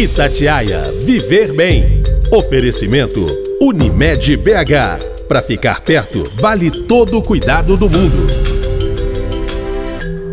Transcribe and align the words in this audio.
Itatiaia 0.00 0.90
Viver 1.04 1.54
Bem. 1.54 2.02
Oferecimento 2.32 3.26
Unimed 3.60 4.34
BH. 4.38 5.26
Para 5.28 5.42
ficar 5.42 5.82
perto, 5.82 6.24
vale 6.40 6.70
todo 6.86 7.18
o 7.18 7.22
cuidado 7.22 7.76
do 7.76 7.86
mundo. 7.86 8.26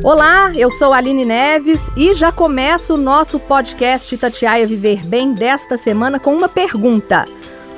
Olá, 0.01 0.53
eu 0.55 0.71
sou 0.71 0.93
Aline 0.93 1.25
Neves 1.25 1.89
e 1.97 2.13
já 2.13 2.31
começo 2.31 2.93
o 2.93 2.97
nosso 2.97 3.41
podcast 3.41 4.15
Itatiaia 4.15 4.65
Viver 4.65 5.05
Bem 5.05 5.33
desta 5.33 5.75
semana 5.75 6.17
com 6.17 6.33
uma 6.33 6.47
pergunta. 6.47 7.25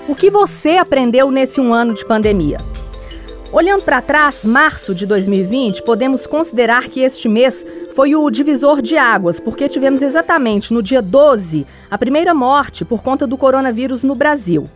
O 0.08 0.14
que 0.14 0.30
você 0.30 0.78
aprendeu 0.78 1.32
nesse 1.32 1.60
um 1.60 1.74
ano 1.74 1.96
de 1.96 2.06
pandemia? 2.06 2.60
Olhando 3.52 3.84
para 3.84 4.00
trás, 4.00 4.46
março 4.46 4.94
de 4.94 5.08
2020, 5.08 5.82
podemos 5.82 6.28
considerar 6.28 6.88
que 6.88 7.00
este 7.00 7.28
mês 7.28 7.66
foi 7.96 8.16
o 8.16 8.30
divisor 8.30 8.80
de 8.80 8.96
águas, 8.96 9.40
porque 9.40 9.68
tivemos 9.68 10.04
exatamente 10.04 10.72
no 10.72 10.84
dia 10.84 11.02
12 11.02 11.66
a 11.90 11.98
primeira 11.98 12.32
morte 12.32 12.86
por 12.86 13.02
conta 13.02 13.26
do 13.26 13.36
coronavírus 13.40 14.04
no 14.04 14.14
Brasil. 14.14 14.70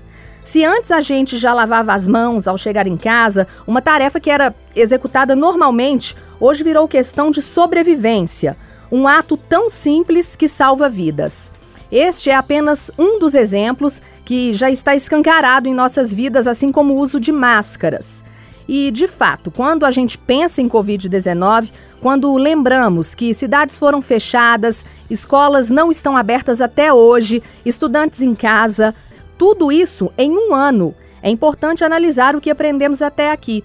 Se 0.44 0.66
antes 0.66 0.92
a 0.92 1.02
gente 1.02 1.38
já 1.38 1.54
lavava 1.54 1.94
as 1.94 2.08
mãos 2.08 2.48
ao 2.48 2.58
chegar 2.58 2.88
em 2.88 2.98
casa, 2.98 3.48
uma 3.68 3.80
tarefa 3.80 4.20
que 4.20 4.32
era 4.32 4.56
executada 4.76 5.36
normalmente, 5.36 6.18
hoje 6.40 6.64
virou 6.64 6.88
questão 6.88 7.30
de 7.30 7.44
sobrevivência. 7.44 8.58
Um 8.92 9.08
ato 9.08 9.38
tão 9.38 9.70
simples 9.70 10.36
que 10.36 10.48
salva 10.48 10.90
vidas. 10.90 11.52
Este 11.92 12.32
é 12.32 12.36
apenas 12.36 12.90
um 12.98 13.20
dos 13.20 13.36
exemplos 13.36 14.02
que 14.26 14.52
já 14.52 14.72
está 14.72 14.96
escancarado 14.96 15.70
em 15.70 15.76
nossas 15.76 16.12
vidas, 16.12 16.48
assim 16.48 16.72
como 16.72 16.96
o 16.96 16.98
uso 16.98 17.20
de 17.20 17.32
máscaras. 17.32 18.24
E, 18.68 18.92
de 18.92 19.08
fato, 19.08 19.52
quando 19.52 19.86
a 19.86 19.92
gente 19.92 20.18
pensa 20.18 20.62
em 20.62 20.70
Covid-19, 20.70 21.72
quando 22.02 22.36
lembramos 22.36 23.16
que 23.16 23.34
cidades 23.34 23.80
foram 23.80 24.02
fechadas, 24.02 24.86
escolas 25.10 25.70
não 25.70 25.92
estão 25.92 26.18
abertas 26.18 26.62
até 26.62 26.94
hoje, 26.94 27.42
estudantes 27.66 28.22
em 28.22 28.36
casa, 28.36 28.94
tudo 29.38 29.72
isso 29.72 30.12
em 30.18 30.32
um 30.32 30.54
ano, 30.54 30.94
é 31.22 31.30
importante 31.30 31.84
analisar 31.84 32.36
o 32.36 32.42
que 32.42 32.50
aprendemos 32.50 33.02
até 33.02 33.32
aqui. 33.32 33.64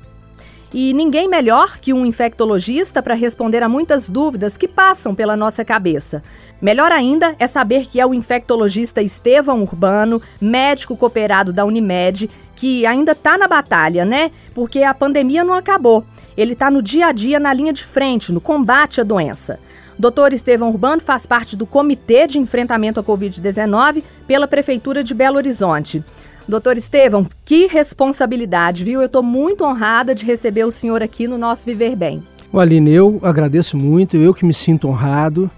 E 0.73 0.93
ninguém 0.93 1.29
melhor 1.29 1.79
que 1.79 1.95
um 1.95 2.05
infectologista 2.05 3.03
para 3.03 3.15
responder 3.15 3.63
a 3.63 3.69
muitas 3.69 4.09
dúvidas 4.09 4.57
que 4.57 4.69
passam 4.69 5.15
pela 5.15 5.35
nossa 5.35 5.65
cabeça. 5.65 6.23
Melhor 6.61 6.93
ainda 6.93 7.35
é 7.39 7.47
saber 7.47 7.87
que 7.87 7.99
é 7.99 8.07
o 8.07 8.13
infectologista 8.13 9.01
Estevão 9.01 9.63
Urbano, 9.63 10.21
médico 10.39 10.97
cooperado 10.97 11.55
da 11.55 11.65
Unimed, 11.65 12.29
que 12.55 12.85
ainda 12.85 13.13
está 13.13 13.39
na 13.39 13.49
batalha, 13.49 14.05
né? 14.05 14.31
Porque 14.55 14.83
a 14.83 14.93
pandemia 14.93 15.43
não 15.43 15.55
acabou. 15.55 16.05
Ele 16.37 16.53
está 16.53 16.71
no 16.71 16.83
dia 16.83 17.07
a 17.07 17.13
dia 17.13 17.41
na 17.41 17.53
linha 17.53 17.73
de 17.73 17.85
frente, 17.85 18.31
no 18.31 18.41
combate 18.41 19.01
à 19.01 19.05
doença. 19.05 19.59
Doutor 19.99 20.33
Estevão 20.33 20.69
Urbano 20.69 21.01
faz 21.01 21.27
parte 21.27 21.57
do 21.57 21.67
Comitê 21.67 22.27
de 22.27 22.39
Enfrentamento 22.39 23.01
à 23.01 23.03
Covid-19 23.03 24.05
pela 24.29 24.47
Prefeitura 24.47 25.03
de 25.03 25.13
Belo 25.13 25.39
Horizonte. 25.39 26.05
Doutor 26.49 26.79
Estevão, 26.79 27.27
que 27.45 27.67
responsabilidade, 27.67 28.83
viu? 28.83 29.03
Eu 29.03 29.07
estou 29.07 29.23
muito 29.23 29.65
honrada 29.65 30.15
de 30.15 30.25
receber 30.25 30.65
o 30.65 30.71
senhor 30.71 31.03
aqui 31.03 31.29
no 31.29 31.37
nosso 31.37 31.67
Viver 31.67 31.95
Bem. 31.95 32.23
O 32.51 32.59
Aline, 32.59 32.91
eu 32.91 33.21
agradeço 33.23 33.77
muito, 33.77 34.17
eu 34.17 34.33
que 34.33 34.47
me 34.47 34.55
sinto 34.55 34.89
honrado 34.89 35.51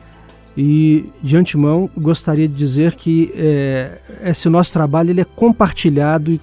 e 0.56 1.04
de 1.22 1.36
antemão 1.36 1.88
gostaria 1.96 2.48
de 2.48 2.54
dizer 2.54 2.96
que 2.96 3.32
é, 3.36 3.98
esse 4.24 4.48
nosso 4.48 4.72
trabalho 4.72 5.10
ele 5.10 5.20
é 5.20 5.24
compartilhado 5.24 6.40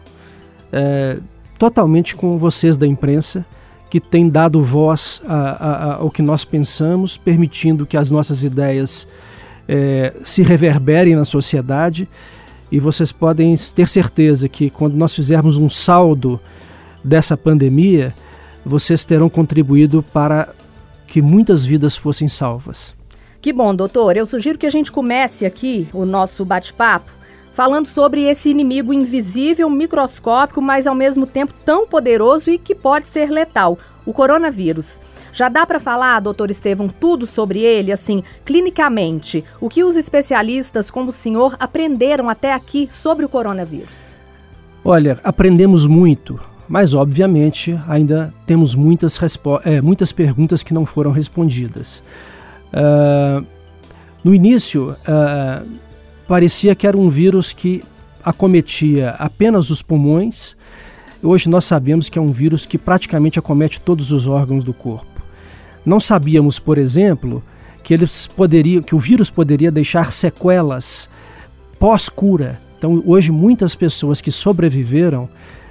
é, 0.72 1.18
totalmente 1.60 2.16
com 2.16 2.38
vocês 2.38 2.78
da 2.78 2.88
imprensa 2.88 3.46
que 3.90 4.00
tem 4.00 4.30
dado 4.30 4.64
voz 4.64 5.22
a, 5.28 5.36
a, 5.36 5.96
ao 5.96 6.10
que 6.10 6.22
nós 6.22 6.46
pensamos, 6.46 7.18
permitindo 7.18 7.86
que 7.86 7.98
as 7.98 8.10
nossas 8.10 8.46
ideias 8.46 9.06
é, 9.68 10.14
se 10.24 10.42
reverberem 10.42 11.18
na 11.18 11.26
sociedade 11.26 12.08
e 12.72 12.80
vocês 12.80 13.12
podem 13.12 13.56
ter 13.76 13.88
certeza 13.88 14.50
que 14.50 14.70
quando 14.70 14.96
nós 14.96 15.16
fizermos 15.16 15.58
um 15.58 15.70
saldo 15.70 16.40
dessa 17.04 17.38
pandemia, 17.38 18.14
vocês 18.66 19.06
terão 19.06 19.30
contribuído 19.30 20.04
para 20.14 20.50
que 21.08 21.22
muitas 21.22 21.66
vidas 21.66 21.96
fossem 21.96 22.28
salvas. 22.28 22.96
Que 23.42 23.54
bom, 23.54 23.74
doutor. 23.74 24.18
Eu 24.18 24.26
sugiro 24.26 24.58
que 24.58 24.66
a 24.66 24.70
gente 24.70 24.92
comece 24.92 25.46
aqui 25.46 25.88
o 25.94 26.06
nosso 26.06 26.44
bate-papo 26.44 27.12
falando 27.54 27.88
sobre 27.88 28.22
esse 28.22 28.50
inimigo 28.50 28.94
invisível, 28.94 29.68
microscópico, 29.68 30.62
mas 30.62 30.86
ao 30.86 30.94
mesmo 30.94 31.26
tempo 31.26 31.54
tão 31.66 31.88
poderoso 31.88 32.52
e 32.52 32.58
que 32.60 32.76
pode 32.76 33.08
ser 33.08 33.32
letal, 33.32 33.80
o 34.08 34.14
coronavírus. 34.14 35.00
Já 35.34 35.50
dá 35.50 35.66
para 35.66 35.80
falar, 35.80 36.22
doutor 36.22 36.50
Estevam, 36.50 36.88
tudo 36.88 37.28
sobre 37.28 37.60
ele, 37.60 37.92
assim, 37.92 38.24
clinicamente? 38.46 39.44
O 39.60 39.70
que 39.70 39.84
os 39.84 39.98
especialistas, 39.98 40.90
como 40.90 41.10
o 41.10 41.12
senhor, 41.12 41.56
aprenderam 41.60 42.30
até 42.30 42.54
aqui 42.54 42.88
sobre 42.90 43.26
o 43.26 43.30
coronavírus? 43.30 44.16
Olha, 44.84 45.20
aprendemos 45.24 45.86
muito, 45.86 46.40
mas 46.70 46.94
obviamente 46.94 47.78
ainda 47.88 48.34
temos 48.46 48.74
muitas, 48.74 49.20
é, 49.66 49.82
muitas 49.82 50.14
perguntas 50.14 50.64
que 50.64 50.74
não 50.74 50.86
foram 50.86 51.12
respondidas. 51.12 52.02
Uh, 52.72 53.46
no 54.24 54.34
início, 54.34 54.92
uh, 54.92 55.68
parecia 56.28 56.74
que 56.74 56.88
era 56.88 56.98
um 56.98 57.10
vírus 57.10 57.52
que 57.52 57.84
acometia 58.24 59.12
apenas 59.12 59.70
os 59.70 59.82
pulmões. 59.82 60.56
Hoje 61.22 61.50
nós 61.50 61.66
sabemos 61.66 62.10
que 62.10 62.20
é 62.20 62.22
um 62.22 62.32
vírus 62.32 62.66
que 62.66 62.78
praticamente 62.78 63.40
acomete 63.40 63.82
todos 63.82 64.12
os 64.12 64.28
órgãos 64.28 64.64
do 64.64 64.74
corpo. 64.74 65.22
Não 65.86 66.00
sabíamos, 66.00 66.60
por 66.60 66.78
exemplo, 66.78 67.44
que 67.84 67.94
eles 67.94 68.28
poderiam, 68.28 68.82
que 68.82 68.94
o 68.94 69.00
vírus 69.00 69.30
poderia 69.30 69.72
deixar 69.72 70.12
sequelas 70.12 71.10
pós-cura. 71.80 72.60
Então, 72.78 73.02
hoje 73.06 73.32
muitas 73.32 73.74
pessoas 73.74 74.22
que 74.22 74.32
sobreviveram 74.32 75.28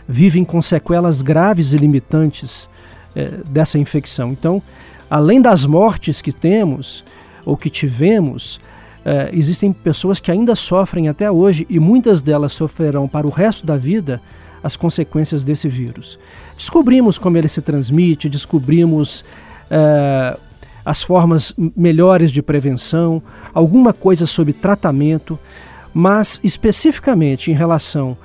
vivem 0.09 0.45
com 0.45 0.61
sequelas 0.61 1.23
graves 1.23 1.73
e 1.73 1.77
limitantes 1.77 2.69
é, 3.15 3.28
dessa 3.49 3.78
infecção. 3.78 4.33
Então, 4.33 4.63
além 5.09 5.41
das 5.41 5.65
mortes 5.65 6.21
que 6.21 6.33
temos 6.33 7.05
ou 7.45 7.57
que 7.57 7.71
tivemos, 7.71 8.59
é, 9.05 9.31
existem 9.33 9.73
pessoas 9.73 10.19
que 10.19 10.33
ainda 10.33 10.57
sofrem 10.57 11.09
até 11.09 11.31
hoje 11.31 11.67
e 11.71 11.78
muitas 11.78 12.23
delas 12.23 12.53
sofrerão 12.53 13.07
para 13.07 13.27
o 13.27 13.31
resto 13.31 13.65
da 13.65 13.77
vida 13.77 14.21
as 14.66 14.75
consequências 14.75 15.44
desse 15.44 15.69
vírus. 15.69 16.19
Descobrimos 16.56 17.19
como 17.19 17.38
ele 17.38 17.47
se 17.47 17.62
transmite, 17.62 18.28
descobrimos 18.28 19.25
é, 19.71 20.37
as 20.84 21.04
formas 21.04 21.54
melhores 21.77 22.32
de 22.32 22.43
prevenção, 22.43 23.22
alguma 23.54 23.93
coisa 23.93 24.27
sobre 24.27 24.53
tratamento, 24.53 25.38
mas 25.94 26.41
especificamente 26.43 27.50
em 27.50 27.54
relação 27.54 28.16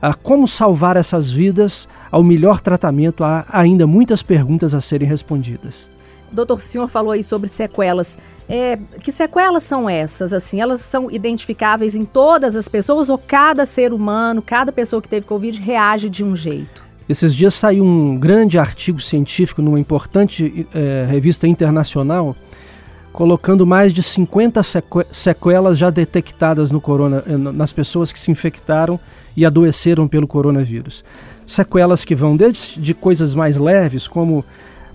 a 0.00 0.14
como 0.14 0.48
salvar 0.48 0.96
essas 0.96 1.30
vidas, 1.30 1.86
ao 2.10 2.22
melhor 2.22 2.60
tratamento, 2.60 3.22
há 3.22 3.44
ainda 3.50 3.86
muitas 3.86 4.22
perguntas 4.22 4.74
a 4.74 4.80
serem 4.80 5.06
respondidas. 5.06 5.90
Doutor, 6.32 6.60
senhor 6.60 6.88
falou 6.88 7.12
aí 7.12 7.22
sobre 7.22 7.48
sequelas. 7.48 8.16
É, 8.48 8.78
que 9.02 9.12
sequelas 9.12 9.62
são 9.62 9.88
essas? 9.88 10.32
Assim, 10.32 10.60
elas 10.60 10.80
são 10.80 11.10
identificáveis 11.10 11.94
em 11.94 12.04
todas 12.04 12.56
as 12.56 12.68
pessoas 12.68 13.08
ou 13.08 13.16
cada 13.16 13.64
ser 13.64 13.92
humano, 13.92 14.42
cada 14.42 14.72
pessoa 14.72 15.00
que 15.00 15.08
teve 15.08 15.26
Covid 15.26 15.60
reage 15.60 16.08
de 16.08 16.24
um 16.24 16.34
jeito? 16.34 16.90
Esses 17.08 17.34
dias 17.34 17.54
saiu 17.54 17.84
um 17.84 18.16
grande 18.16 18.58
artigo 18.58 19.00
científico 19.00 19.60
numa 19.60 19.80
importante 19.80 20.66
é, 20.72 21.06
revista 21.08 21.46
internacional, 21.46 22.36
colocando 23.12 23.66
mais 23.66 23.92
de 23.92 24.02
50 24.02 24.60
sequelas 25.12 25.76
já 25.76 25.90
detectadas 25.90 26.70
no 26.70 26.80
corona, 26.80 27.24
eh, 27.26 27.36
nas 27.36 27.72
pessoas 27.72 28.12
que 28.12 28.18
se 28.18 28.30
infectaram 28.30 28.98
e 29.36 29.44
adoeceram 29.44 30.06
pelo 30.06 30.26
coronavírus. 30.26 31.04
Sequelas 31.44 32.04
que 32.04 32.14
vão 32.14 32.36
desde 32.36 32.80
de 32.80 32.94
coisas 32.94 33.34
mais 33.34 33.56
leves, 33.56 34.06
como 34.06 34.44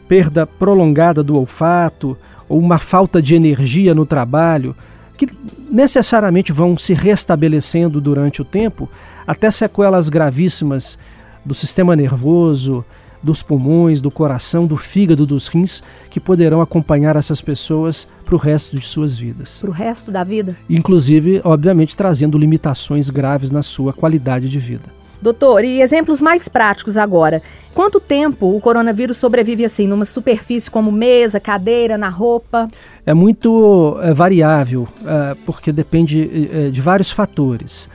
perda 0.07 0.45
prolongada 0.45 1.23
do 1.23 1.35
olfato 1.37 2.17
ou 2.47 2.59
uma 2.59 2.77
falta 2.77 3.21
de 3.21 3.35
energia 3.35 3.93
no 3.93 4.05
trabalho, 4.05 4.75
que 5.17 5.27
necessariamente 5.69 6.51
vão 6.51 6.77
se 6.77 6.93
restabelecendo 6.93 7.99
durante 8.01 8.41
o 8.41 8.45
tempo, 8.45 8.89
até 9.25 9.49
sequelas 9.49 10.09
gravíssimas 10.09 10.97
do 11.43 11.53
sistema 11.53 11.95
nervoso, 11.95 12.83
dos 13.25 13.41
pulmões, 13.41 14.01
do 14.01 14.11
coração, 14.11 14.67
do 14.67 14.77
fígado, 14.77 15.25
dos 15.25 15.47
rins, 15.47 15.81
que 16.11 16.19
poderão 16.19 16.61
acompanhar 16.61 17.15
essas 17.15 17.41
pessoas 17.41 18.07
para 18.23 18.35
o 18.35 18.37
resto 18.37 18.77
de 18.77 18.85
suas 18.85 19.17
vidas. 19.17 19.57
Para 19.59 19.69
o 19.69 19.73
resto 19.73 20.11
da 20.11 20.23
vida? 20.23 20.55
Inclusive, 20.69 21.41
obviamente, 21.43 21.97
trazendo 21.97 22.37
limitações 22.37 23.09
graves 23.09 23.49
na 23.49 23.63
sua 23.63 23.93
qualidade 23.93 24.47
de 24.47 24.59
vida. 24.59 25.04
Doutor, 25.21 25.63
e 25.63 25.81
exemplos 25.81 26.21
mais 26.21 26.47
práticos 26.47 26.97
agora. 26.97 27.41
Quanto 27.73 27.99
tempo 27.99 28.55
o 28.55 28.59
coronavírus 28.59 29.17
sobrevive 29.17 29.65
assim, 29.65 29.87
numa 29.87 30.05
superfície 30.05 30.69
como 30.69 30.91
mesa, 30.91 31.39
cadeira, 31.39 31.97
na 31.97 32.09
roupa? 32.09 32.67
É 33.05 33.13
muito 33.13 33.97
é, 34.01 34.13
variável, 34.13 34.87
é, 35.05 35.35
porque 35.45 35.71
depende 35.71 36.49
é, 36.51 36.69
de 36.69 36.81
vários 36.81 37.11
fatores. 37.11 37.89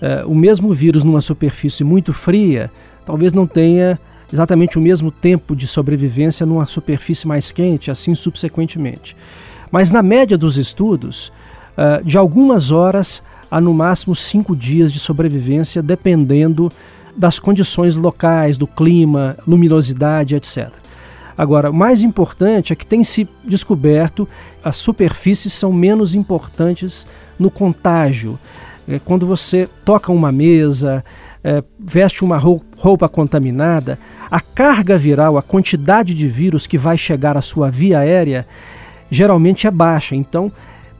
É, 0.00 0.24
o 0.24 0.34
mesmo 0.34 0.72
vírus 0.72 1.02
numa 1.02 1.20
superfície 1.20 1.82
muito 1.82 2.12
fria 2.12 2.70
talvez 3.04 3.32
não 3.32 3.46
tenha 3.46 3.98
exatamente 4.32 4.78
o 4.78 4.82
mesmo 4.82 5.10
tempo 5.10 5.54
de 5.54 5.66
sobrevivência 5.66 6.46
numa 6.46 6.64
superfície 6.64 7.26
mais 7.26 7.52
quente, 7.52 7.90
assim 7.90 8.14
subsequentemente. 8.14 9.16
Mas 9.70 9.90
na 9.90 10.02
média 10.02 10.36
dos 10.36 10.56
estudos, 10.56 11.32
uh, 11.76 12.04
de 12.04 12.16
algumas 12.16 12.70
horas 12.70 13.22
a 13.54 13.60
no 13.60 13.72
máximo 13.72 14.16
cinco 14.16 14.56
dias 14.56 14.92
de 14.92 14.98
sobrevivência, 14.98 15.80
dependendo 15.80 16.72
das 17.16 17.38
condições 17.38 17.94
locais, 17.94 18.58
do 18.58 18.66
clima, 18.66 19.36
luminosidade, 19.46 20.34
etc. 20.34 20.72
Agora, 21.38 21.70
o 21.70 21.72
mais 21.72 22.02
importante 22.02 22.72
é 22.72 22.76
que 22.76 22.84
tem 22.84 23.04
se 23.04 23.28
descoberto 23.44 24.28
as 24.64 24.76
superfícies 24.76 25.52
são 25.52 25.72
menos 25.72 26.16
importantes 26.16 27.06
no 27.38 27.48
contágio. 27.48 28.36
É, 28.88 28.98
quando 28.98 29.24
você 29.24 29.68
toca 29.84 30.10
uma 30.10 30.32
mesa, 30.32 31.04
é, 31.44 31.62
veste 31.78 32.24
uma 32.24 32.38
roupa 32.38 33.08
contaminada, 33.08 34.00
a 34.28 34.40
carga 34.40 34.98
viral, 34.98 35.38
a 35.38 35.42
quantidade 35.42 36.12
de 36.12 36.26
vírus 36.26 36.66
que 36.66 36.76
vai 36.76 36.98
chegar 36.98 37.36
à 37.36 37.40
sua 37.40 37.70
via 37.70 38.00
aérea, 38.00 38.48
geralmente 39.08 39.68
é 39.68 39.70
baixa. 39.70 40.16
Então, 40.16 40.50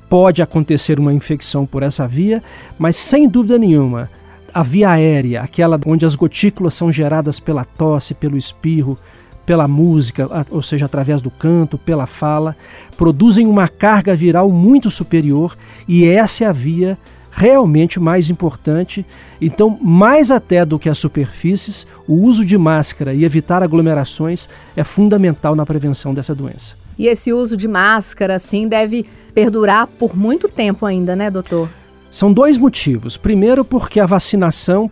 pode 0.09 0.43
acontecer 0.43 0.99
uma 1.01 1.13
infecção 1.13 1.67
por 1.67 1.83
essa 1.83 2.07
via, 2.07 2.43
mas 2.79 2.97
sem 2.97 3.29
dúvida 3.29 3.59
nenhuma, 3.59 4.11
a 4.53 4.63
via 4.63 4.91
aérea, 4.91 5.43
aquela 5.43 5.81
onde 5.87 6.07
as 6.07 6.15
gotículas 6.15 6.75
são 6.75 6.93
geradas 6.93 7.41
pela 7.41 7.65
tosse, 7.65 8.15
pelo 8.15 8.37
espirro, 8.37 8.99
pela 9.45 9.69
música, 9.69 10.29
ou 10.51 10.63
seja, 10.63 10.87
através 10.87 11.21
do 11.21 11.31
canto, 11.31 11.77
pela 11.77 12.07
fala, 12.07 12.57
produzem 12.97 13.47
uma 13.47 13.69
carga 13.69 14.15
viral 14.15 14.51
muito 14.51 14.91
superior 14.91 15.57
e 15.87 16.07
essa 16.07 16.45
é 16.45 16.47
a 16.47 16.53
via 16.53 16.99
realmente 17.31 17.99
mais 17.99 18.31
importante. 18.31 19.05
Então, 19.41 19.77
mais 19.83 20.31
até 20.31 20.65
do 20.65 20.79
que 20.79 20.89
as 20.89 20.99
superfícies, 20.99 21.87
o 22.07 22.15
uso 22.15 22.45
de 22.45 22.57
máscara 22.57 23.13
e 23.13 23.25
evitar 23.25 23.63
aglomerações 23.63 24.49
é 24.77 24.85
fundamental 24.85 25.57
na 25.57 25.67
prevenção 25.67 26.15
dessa 26.15 26.35
doença. 26.35 26.84
E 26.99 27.07
esse 27.07 27.33
uso 27.33 27.57
de 27.57 27.67
máscara, 27.67 28.37
assim, 28.37 28.69
deve 28.69 29.07
perdurar 29.35 29.87
por 29.87 30.17
muito 30.17 30.49
tempo 30.49 30.87
ainda, 30.87 31.17
né, 31.17 31.31
doutor? 31.31 31.69
São 32.11 32.33
dois 32.33 32.57
motivos. 32.57 33.17
Primeiro, 33.17 33.65
porque 33.65 33.99
a 33.99 34.07
vacinação, 34.07 34.91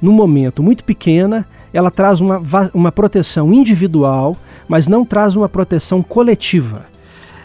no 0.00 0.12
momento 0.12 0.62
muito 0.62 0.84
pequena, 0.84 1.46
ela 1.72 1.90
traz 1.90 2.20
uma, 2.20 2.42
uma 2.74 2.92
proteção 2.92 3.52
individual, 3.52 4.36
mas 4.68 4.86
não 4.86 5.04
traz 5.04 5.34
uma 5.34 5.48
proteção 5.48 6.02
coletiva. 6.02 6.86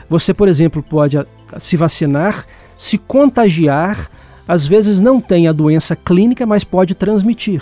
Você, 0.10 0.34
por 0.34 0.48
exemplo, 0.48 0.84
pode 0.84 1.18
se 1.60 1.78
vacinar, 1.78 2.46
se 2.78 2.98
contagiar, 2.98 4.10
às 4.48 4.68
vezes 4.68 5.00
não 5.00 5.22
tem 5.22 5.48
a 5.48 5.54
doença 5.54 5.96
clínica, 5.96 6.46
mas 6.46 6.64
pode 6.64 6.94
transmitir. 6.94 7.62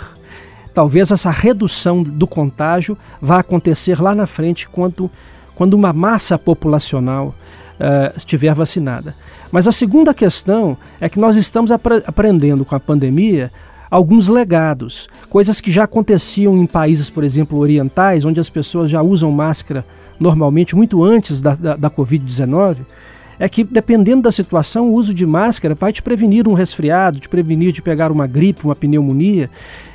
Talvez 0.74 1.10
essa 1.10 1.30
redução 1.30 2.02
do 2.02 2.26
contágio 2.26 2.96
vá 3.20 3.38
acontecer 3.38 4.00
lá 4.00 4.14
na 4.14 4.26
frente 4.26 4.68
quando, 4.68 5.10
quando 5.54 5.74
uma 5.74 5.92
massa 5.92 6.38
populacional 6.38 7.34
uh, 7.78 8.16
estiver 8.16 8.54
vacinada. 8.54 9.14
Mas 9.50 9.68
a 9.68 9.72
segunda 9.72 10.14
questão 10.14 10.76
é 11.00 11.08
que 11.08 11.20
nós 11.20 11.36
estamos 11.36 11.70
apre 11.70 12.02
aprendendo 12.06 12.64
com 12.64 12.74
a 12.74 12.80
pandemia 12.80 13.52
alguns 13.90 14.26
legados, 14.26 15.06
coisas 15.28 15.60
que 15.60 15.70
já 15.70 15.84
aconteciam 15.84 16.56
em 16.56 16.66
países, 16.66 17.10
por 17.10 17.22
exemplo, 17.22 17.58
orientais, 17.58 18.24
onde 18.24 18.40
as 18.40 18.48
pessoas 18.48 18.90
já 18.90 19.02
usam 19.02 19.30
máscara 19.30 19.84
normalmente 20.18 20.74
muito 20.74 21.04
antes 21.04 21.42
da, 21.42 21.54
da, 21.54 21.76
da 21.76 21.90
Covid-19, 21.90 22.78
é 23.38 23.48
que 23.48 23.64
dependendo 23.64 24.22
da 24.22 24.32
situação, 24.32 24.88
o 24.88 24.94
uso 24.94 25.12
de 25.12 25.26
máscara 25.26 25.74
vai 25.74 25.92
te 25.92 26.00
prevenir 26.00 26.48
um 26.48 26.54
resfriado, 26.54 27.18
te 27.18 27.28
prevenir 27.28 27.72
de 27.72 27.82
pegar 27.82 28.10
uma 28.10 28.26
gripe, 28.26 28.64
uma 28.64 28.76
pneumonia, 28.76 29.50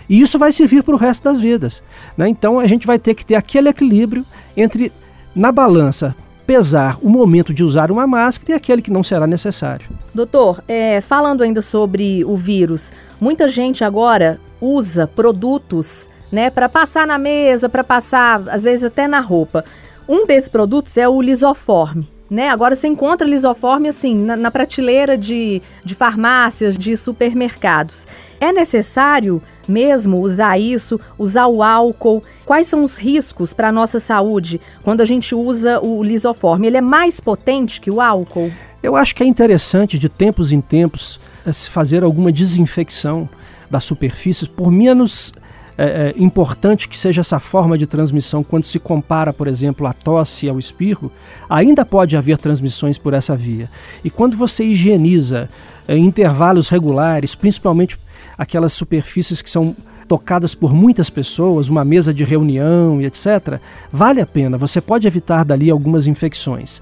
e 0.10 0.22
isso 0.22 0.38
vai 0.38 0.52
servir 0.52 0.84
para 0.84 0.94
o 0.94 0.98
resto 0.98 1.24
das 1.24 1.40
vidas. 1.40 1.82
Né? 2.16 2.30
Então 2.30 2.60
a 2.60 2.68
gente 2.68 2.86
vai 2.86 3.00
ter 3.00 3.16
que 3.16 3.26
ter 3.26 3.36
aquele 3.36 3.70
equilíbrio 3.70 4.26
entre, 4.56 4.92
na 5.38 5.52
balança, 5.52 6.16
pesar 6.46 6.98
o 7.02 7.10
momento 7.10 7.54
de 7.54 7.64
usar 7.64 7.92
uma 7.92 8.08
máscara 8.08 8.54
e 8.54 8.56
aquele 8.56 8.82
que 8.82 8.92
não 8.92 9.04
será 9.04 9.28
necessário. 9.28 9.88
Doutor, 10.14 10.64
é, 10.68 11.00
falando 11.00 11.44
ainda 11.44 11.62
sobre 11.62 12.26
o 12.26 12.36
vírus, 12.36 12.92
muita 13.22 13.48
gente 13.48 13.84
agora 13.84 14.40
usa 14.60 15.06
produtos 15.06 16.10
né, 16.32 16.50
para 16.50 16.68
passar 16.68 17.06
na 17.06 17.18
mesa, 17.18 17.70
para 17.70 17.84
passar, 17.84 18.42
às 18.50 18.64
vezes, 18.64 18.86
até 18.86 19.08
na 19.08 19.20
roupa. 19.20 19.64
Um 20.10 20.26
desses 20.26 20.50
produtos 20.50 20.98
é 20.98 21.08
o 21.08 21.22
lisoforme. 21.22 22.10
Né? 22.30 22.50
Agora 22.50 22.76
você 22.76 22.88
encontra 22.88 23.26
lisoforme 23.26 23.88
assim 23.88 24.16
na, 24.16 24.36
na 24.36 24.52
prateleira 24.52 25.18
de, 25.18 25.62
de 25.84 25.96
farmácias, 25.96 26.78
de 26.78 26.98
supermercados. 26.98 28.06
É 28.40 28.52
necessário 28.52 29.42
mesmo 29.68 30.20
usar 30.20 30.58
isso, 30.58 31.00
usar 31.18 31.48
o 31.48 31.62
álcool? 31.62 32.24
Quais 32.46 32.68
são 32.68 32.84
os 32.84 32.98
riscos 32.98 33.54
para 33.54 33.70
a 33.70 33.72
nossa 33.72 34.00
saúde 34.00 34.60
quando 34.84 35.02
a 35.02 35.06
gente 35.06 35.36
usa 35.36 35.80
o 35.80 36.04
lisoforme? 36.04 36.68
Ele 36.68 36.78
é 36.78 36.82
mais 36.82 37.20
potente 37.20 37.82
que 37.82 37.92
o 37.92 38.02
álcool? 38.02 38.52
Eu 38.82 38.96
acho 38.96 39.16
que 39.16 39.24
é 39.24 39.26
interessante 39.26 39.98
de 39.98 40.08
tempos 40.08 40.52
em 40.52 40.62
tempos 40.62 41.20
eh, 41.46 41.52
se 41.52 41.70
fazer 41.70 42.04
alguma 42.04 42.32
desinfecção 42.32 43.28
das 43.70 43.84
superfícies, 43.84 44.48
por 44.48 44.72
menos 44.72 45.34
é, 45.78 46.16
importante 46.18 46.90
que 46.90 46.98
seja 46.98 47.22
essa 47.22 47.40
forma 47.40 47.78
de 47.78 47.86
transmissão, 47.86 48.44
quando 48.44 48.64
se 48.64 48.80
compara, 48.80 49.32
por 49.32 49.48
exemplo, 49.48 49.86
a 49.86 49.94
tosse 49.94 50.50
ao 50.50 50.58
espirro, 50.58 51.12
ainda 51.48 51.86
pode 51.86 52.18
haver 52.18 52.38
transmissões 52.40 52.98
por 52.98 53.14
essa 53.14 53.36
via. 53.36 53.70
E 54.04 54.10
quando 54.10 54.36
você 54.36 54.64
higieniza 54.64 55.48
em 55.88 56.04
intervalos 56.04 56.68
regulares, 56.68 57.36
principalmente 57.36 57.98
aquelas 58.38 58.74
superfícies 58.74 59.42
que 59.42 59.50
são 59.50 59.76
tocadas 60.08 60.56
por 60.56 60.74
muitas 60.74 61.10
pessoas, 61.10 61.68
uma 61.68 61.84
mesa 61.84 62.14
de 62.14 62.24
reunião 62.24 63.02
e 63.02 63.06
etc., 63.06 63.60
vale 63.92 64.22
a 64.22 64.26
pena, 64.26 64.58
você 64.58 64.80
pode 64.80 65.08
evitar 65.08 65.44
dali 65.44 65.70
algumas 65.70 66.08
infecções. 66.08 66.82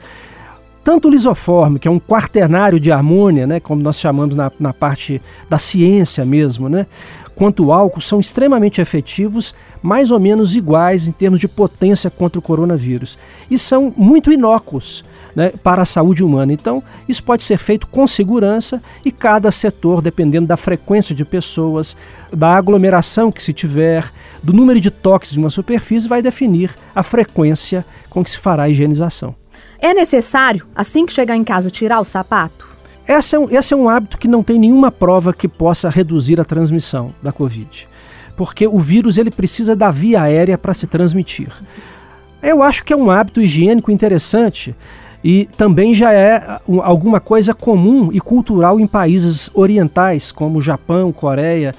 Tanto 0.84 1.08
o 1.08 1.12
lisoforme, 1.12 1.80
que 1.80 1.88
é 1.88 1.92
um 1.92 2.00
quaternário 2.00 2.80
de 2.80 2.92
amônia, 2.92 3.48
né, 3.48 3.60
como 3.60 3.82
nós 3.82 4.00
chamamos 4.00 4.36
na, 4.36 4.52
na 4.60 4.72
parte 4.72 5.20
da 5.50 5.58
ciência 5.58 6.24
mesmo, 6.24 6.70
né, 6.70 6.86
quanto 7.36 7.66
o 7.66 7.72
álcool 7.74 8.02
são 8.02 8.20
extremamente 8.20 8.82
efetivos, 8.82 9.54
mais 9.82 10.10
ou 10.10 10.20
menos 10.20 10.56
iguais 10.56 11.08
em 11.08 11.12
termos 11.12 11.40
de 11.40 11.48
potência 11.48 12.10
contra 12.10 12.40
o 12.40 12.42
coronavírus. 12.42 13.18
E 13.52 13.58
são 13.58 13.94
muito 13.96 14.32
inócuos 14.32 15.04
né, 15.36 15.52
para 15.62 15.82
a 15.82 15.86
saúde 15.86 16.24
humana. 16.24 16.54
Então, 16.54 16.82
isso 17.08 17.24
pode 17.24 17.44
ser 17.44 17.58
feito 17.58 17.86
com 17.88 18.08
segurança 18.08 18.82
e 19.04 19.12
cada 19.12 19.52
setor, 19.52 20.02
dependendo 20.02 20.48
da 20.48 20.58
frequência 20.58 21.14
de 21.14 21.26
pessoas, 21.26 21.96
da 22.34 22.56
aglomeração 22.56 23.32
que 23.32 23.44
se 23.44 23.54
tiver, 23.54 24.12
do 24.42 24.54
número 24.54 24.80
de 24.80 24.90
toques 24.90 25.32
de 25.32 25.40
uma 25.40 25.50
superfície, 25.50 26.08
vai 26.08 26.22
definir 26.22 26.74
a 26.96 27.04
frequência 27.04 27.86
com 28.10 28.24
que 28.24 28.32
se 28.32 28.38
fará 28.38 28.64
a 28.64 28.70
higienização. 28.70 29.36
É 29.78 29.94
necessário, 29.94 30.66
assim 30.74 31.06
que 31.06 31.14
chegar 31.14 31.36
em 31.36 31.44
casa, 31.44 31.70
tirar 31.70 32.00
o 32.00 32.06
sapato? 32.06 32.75
Esse 33.08 33.36
é, 33.36 33.40
um, 33.40 33.50
esse 33.50 33.74
é 33.74 33.78
um 33.78 33.88
hábito 33.88 34.18
que 34.18 34.28
não 34.28 34.42
tem 34.42 34.58
nenhuma 34.58 34.92
prova 34.92 35.34
que 35.34 35.48
possa 35.48 35.90
reduzir 35.90 36.42
a 36.42 36.46
transmissão 36.46 37.14
da 37.22 37.32
Covid. 37.32 37.88
Porque 38.36 38.68
o 38.68 38.80
vírus 38.80 39.18
ele 39.18 39.30
precisa 39.30 39.76
da 39.76 39.92
via 39.92 40.24
aérea 40.24 40.58
para 40.58 40.74
se 40.74 40.88
transmitir. 40.88 41.50
Eu 42.42 42.62
acho 42.62 42.84
que 42.84 42.92
é 42.92 42.96
um 42.96 43.10
hábito 43.10 43.42
higiênico 43.42 43.92
interessante 43.92 44.76
e 45.24 45.48
também 45.58 45.94
já 45.94 46.14
é 46.14 46.60
alguma 46.84 47.20
coisa 47.20 47.54
comum 47.54 48.10
e 48.12 48.20
cultural 48.20 48.80
em 48.80 48.88
países 48.88 49.50
orientais, 49.54 50.32
como 50.32 50.62
Japão, 50.62 51.12
Coreia, 51.12 51.74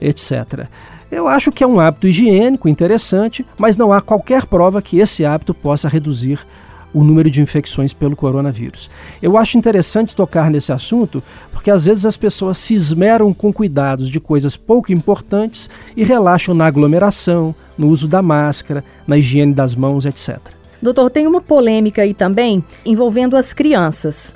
etc. 0.00 0.66
Eu 1.10 1.28
acho 1.28 1.52
que 1.52 1.62
é 1.62 1.66
um 1.66 1.78
hábito 1.78 2.08
higiênico 2.08 2.68
interessante, 2.68 3.44
mas 3.58 3.76
não 3.76 3.92
há 3.92 4.00
qualquer 4.00 4.46
prova 4.46 4.82
que 4.82 4.98
esse 4.98 5.24
hábito 5.24 5.52
possa 5.54 5.88
reduzir 5.88 6.40
o 6.92 7.04
número 7.04 7.30
de 7.30 7.40
infecções 7.40 7.92
pelo 7.92 8.16
coronavírus. 8.16 8.90
Eu 9.22 9.36
acho 9.36 9.58
interessante 9.58 10.16
tocar 10.16 10.50
nesse 10.50 10.72
assunto 10.72 11.22
porque 11.52 11.70
às 11.70 11.86
vezes 11.86 12.06
as 12.06 12.16
pessoas 12.16 12.58
se 12.58 12.74
esmeram 12.74 13.32
com 13.34 13.52
cuidados 13.52 14.08
de 14.08 14.20
coisas 14.20 14.56
pouco 14.56 14.92
importantes 14.92 15.68
e 15.96 16.04
relaxam 16.04 16.54
na 16.54 16.66
aglomeração, 16.66 17.54
no 17.76 17.88
uso 17.88 18.08
da 18.08 18.22
máscara, 18.22 18.84
na 19.06 19.18
higiene 19.18 19.52
das 19.52 19.74
mãos, 19.74 20.06
etc. 20.06 20.38
Doutor, 20.80 21.10
tem 21.10 21.26
uma 21.26 21.40
polêmica 21.40 22.02
aí 22.02 22.14
também 22.14 22.64
envolvendo 22.84 23.36
as 23.36 23.52
crianças. 23.52 24.34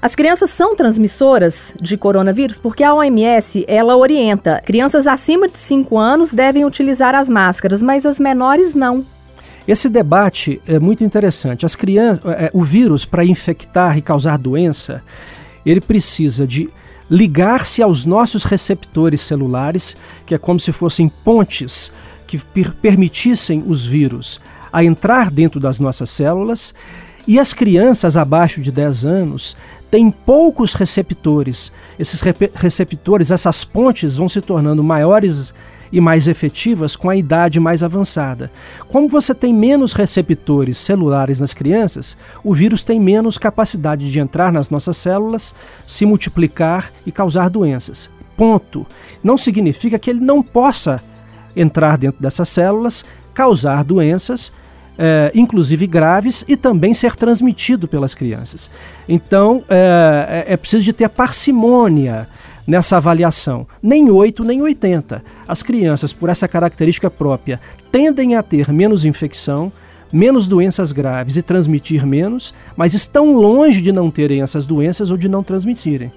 As 0.00 0.14
crianças 0.14 0.50
são 0.50 0.76
transmissoras 0.76 1.74
de 1.80 1.96
coronavírus 1.96 2.56
porque 2.56 2.84
a 2.84 2.94
OMS 2.94 3.64
ela 3.66 3.96
orienta 3.96 4.62
crianças 4.64 5.08
acima 5.08 5.48
de 5.48 5.58
5 5.58 5.98
anos 5.98 6.32
devem 6.32 6.64
utilizar 6.64 7.16
as 7.16 7.28
máscaras, 7.28 7.82
mas 7.82 8.06
as 8.06 8.20
menores 8.20 8.76
não. 8.76 9.04
Esse 9.68 9.90
debate 9.90 10.62
é 10.66 10.78
muito 10.78 11.04
interessante. 11.04 11.66
As 11.66 11.74
crianças, 11.74 12.24
é, 12.24 12.50
o 12.54 12.64
vírus 12.64 13.04
para 13.04 13.22
infectar 13.22 13.98
e 13.98 14.02
causar 14.02 14.38
doença, 14.38 15.02
ele 15.64 15.78
precisa 15.78 16.46
de 16.46 16.70
ligar-se 17.10 17.82
aos 17.82 18.06
nossos 18.06 18.44
receptores 18.44 19.20
celulares, 19.20 19.94
que 20.24 20.34
é 20.34 20.38
como 20.38 20.58
se 20.58 20.72
fossem 20.72 21.10
pontes 21.10 21.92
que 22.26 22.38
per 22.38 22.72
permitissem 22.72 23.62
os 23.66 23.84
vírus 23.84 24.40
a 24.72 24.82
entrar 24.82 25.30
dentro 25.30 25.60
das 25.60 25.78
nossas 25.78 26.08
células. 26.08 26.74
E 27.26 27.38
as 27.38 27.52
crianças 27.52 28.16
abaixo 28.16 28.62
de 28.62 28.72
10 28.72 29.04
anos 29.04 29.54
têm 29.90 30.10
poucos 30.10 30.72
receptores. 30.72 31.70
Esses 31.98 32.22
receptores, 32.54 33.30
essas 33.30 33.64
pontes 33.64 34.16
vão 34.16 34.30
se 34.30 34.40
tornando 34.40 34.82
maiores 34.82 35.52
e 35.92 36.00
mais 36.00 36.28
efetivas 36.28 36.96
com 36.96 37.08
a 37.08 37.16
idade 37.16 37.60
mais 37.60 37.82
avançada. 37.82 38.50
Como 38.88 39.08
você 39.08 39.34
tem 39.34 39.52
menos 39.52 39.92
receptores 39.92 40.78
celulares 40.78 41.40
nas 41.40 41.54
crianças, 41.54 42.16
o 42.44 42.54
vírus 42.54 42.84
tem 42.84 43.00
menos 43.00 43.38
capacidade 43.38 44.10
de 44.10 44.20
entrar 44.20 44.52
nas 44.52 44.70
nossas 44.70 44.96
células, 44.96 45.54
se 45.86 46.04
multiplicar 46.06 46.92
e 47.06 47.12
causar 47.12 47.48
doenças. 47.48 48.10
Ponto. 48.36 48.86
Não 49.22 49.36
significa 49.36 49.98
que 49.98 50.10
ele 50.10 50.20
não 50.20 50.42
possa 50.42 51.02
entrar 51.56 51.98
dentro 51.98 52.22
dessas 52.22 52.48
células, 52.48 53.04
causar 53.34 53.82
doenças, 53.82 54.52
é, 54.96 55.30
inclusive 55.34 55.86
graves, 55.86 56.44
e 56.48 56.56
também 56.56 56.92
ser 56.94 57.14
transmitido 57.16 57.86
pelas 57.88 58.14
crianças. 58.14 58.70
Então, 59.08 59.64
é, 59.68 60.44
é, 60.48 60.52
é 60.54 60.56
preciso 60.56 60.84
de 60.84 60.92
ter 60.92 61.08
parcimônia 61.08 62.28
nessa 62.68 62.98
avaliação. 62.98 63.66
Nem 63.82 64.10
8, 64.10 64.44
nem 64.44 64.60
80. 64.60 65.24
As 65.48 65.62
crianças, 65.62 66.12
por 66.12 66.28
essa 66.28 66.46
característica 66.46 67.10
própria, 67.10 67.58
tendem 67.90 68.36
a 68.36 68.42
ter 68.42 68.70
menos 68.70 69.06
infecção, 69.06 69.72
menos 70.12 70.46
doenças 70.46 70.92
graves 70.92 71.38
e 71.38 71.42
transmitir 71.42 72.06
menos, 72.06 72.54
mas 72.76 72.92
estão 72.92 73.34
longe 73.34 73.80
de 73.80 73.90
não 73.90 74.10
terem 74.10 74.42
essas 74.42 74.66
doenças 74.66 75.10
ou 75.10 75.16
de 75.16 75.30
não 75.30 75.42
transmitirem. 75.42 76.12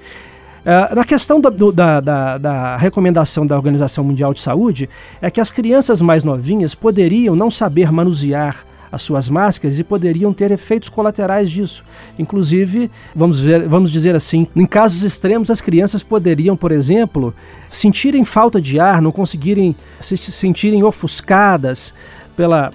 Uh, 0.62 0.94
na 0.94 1.04
questão 1.04 1.40
da, 1.42 1.50
da, 1.50 2.00
da, 2.00 2.38
da, 2.38 2.78
recomendação 2.78 3.48
da 3.48 3.56
Organização 3.56 4.04
Mundial 4.04 4.32
de 4.32 4.42
Saúde, 4.42 4.90
é 5.20 5.32
que 5.32 5.42
as 5.42 5.50
crianças 5.50 6.02
mais 6.04 6.24
novinhas 6.24 6.76
poderiam 6.76 7.36
não 7.36 7.50
saber 7.50 7.92
manusear 7.92 8.64
as 8.92 9.04
suas 9.04 9.30
máscaras 9.30 9.80
e 9.80 9.84
poderiam 9.84 10.34
ter 10.34 10.52
efeitos 10.52 10.90
colaterais 10.90 11.50
disso. 11.50 11.84
Inclusive, 12.20 12.92
vamos, 13.16 13.40
ver, 13.40 13.68
vamos 13.68 13.92
dizer 13.92 14.16
assim, 14.16 14.48
em 14.56 14.66
casos 14.66 15.04
extremos, 15.04 15.50
as 15.50 15.62
crianças 15.62 16.04
poderiam, 16.04 16.58
por 16.58 16.72
exemplo, 16.72 17.34
sentirem 17.70 18.24
falta 18.24 18.60
de 18.62 18.80
ar, 18.80 19.02
não 19.02 19.12
conseguirem 19.12 19.76
se 20.00 20.18
sentirem 20.18 20.84
ofuscadas 20.84 21.94
pela, 22.36 22.72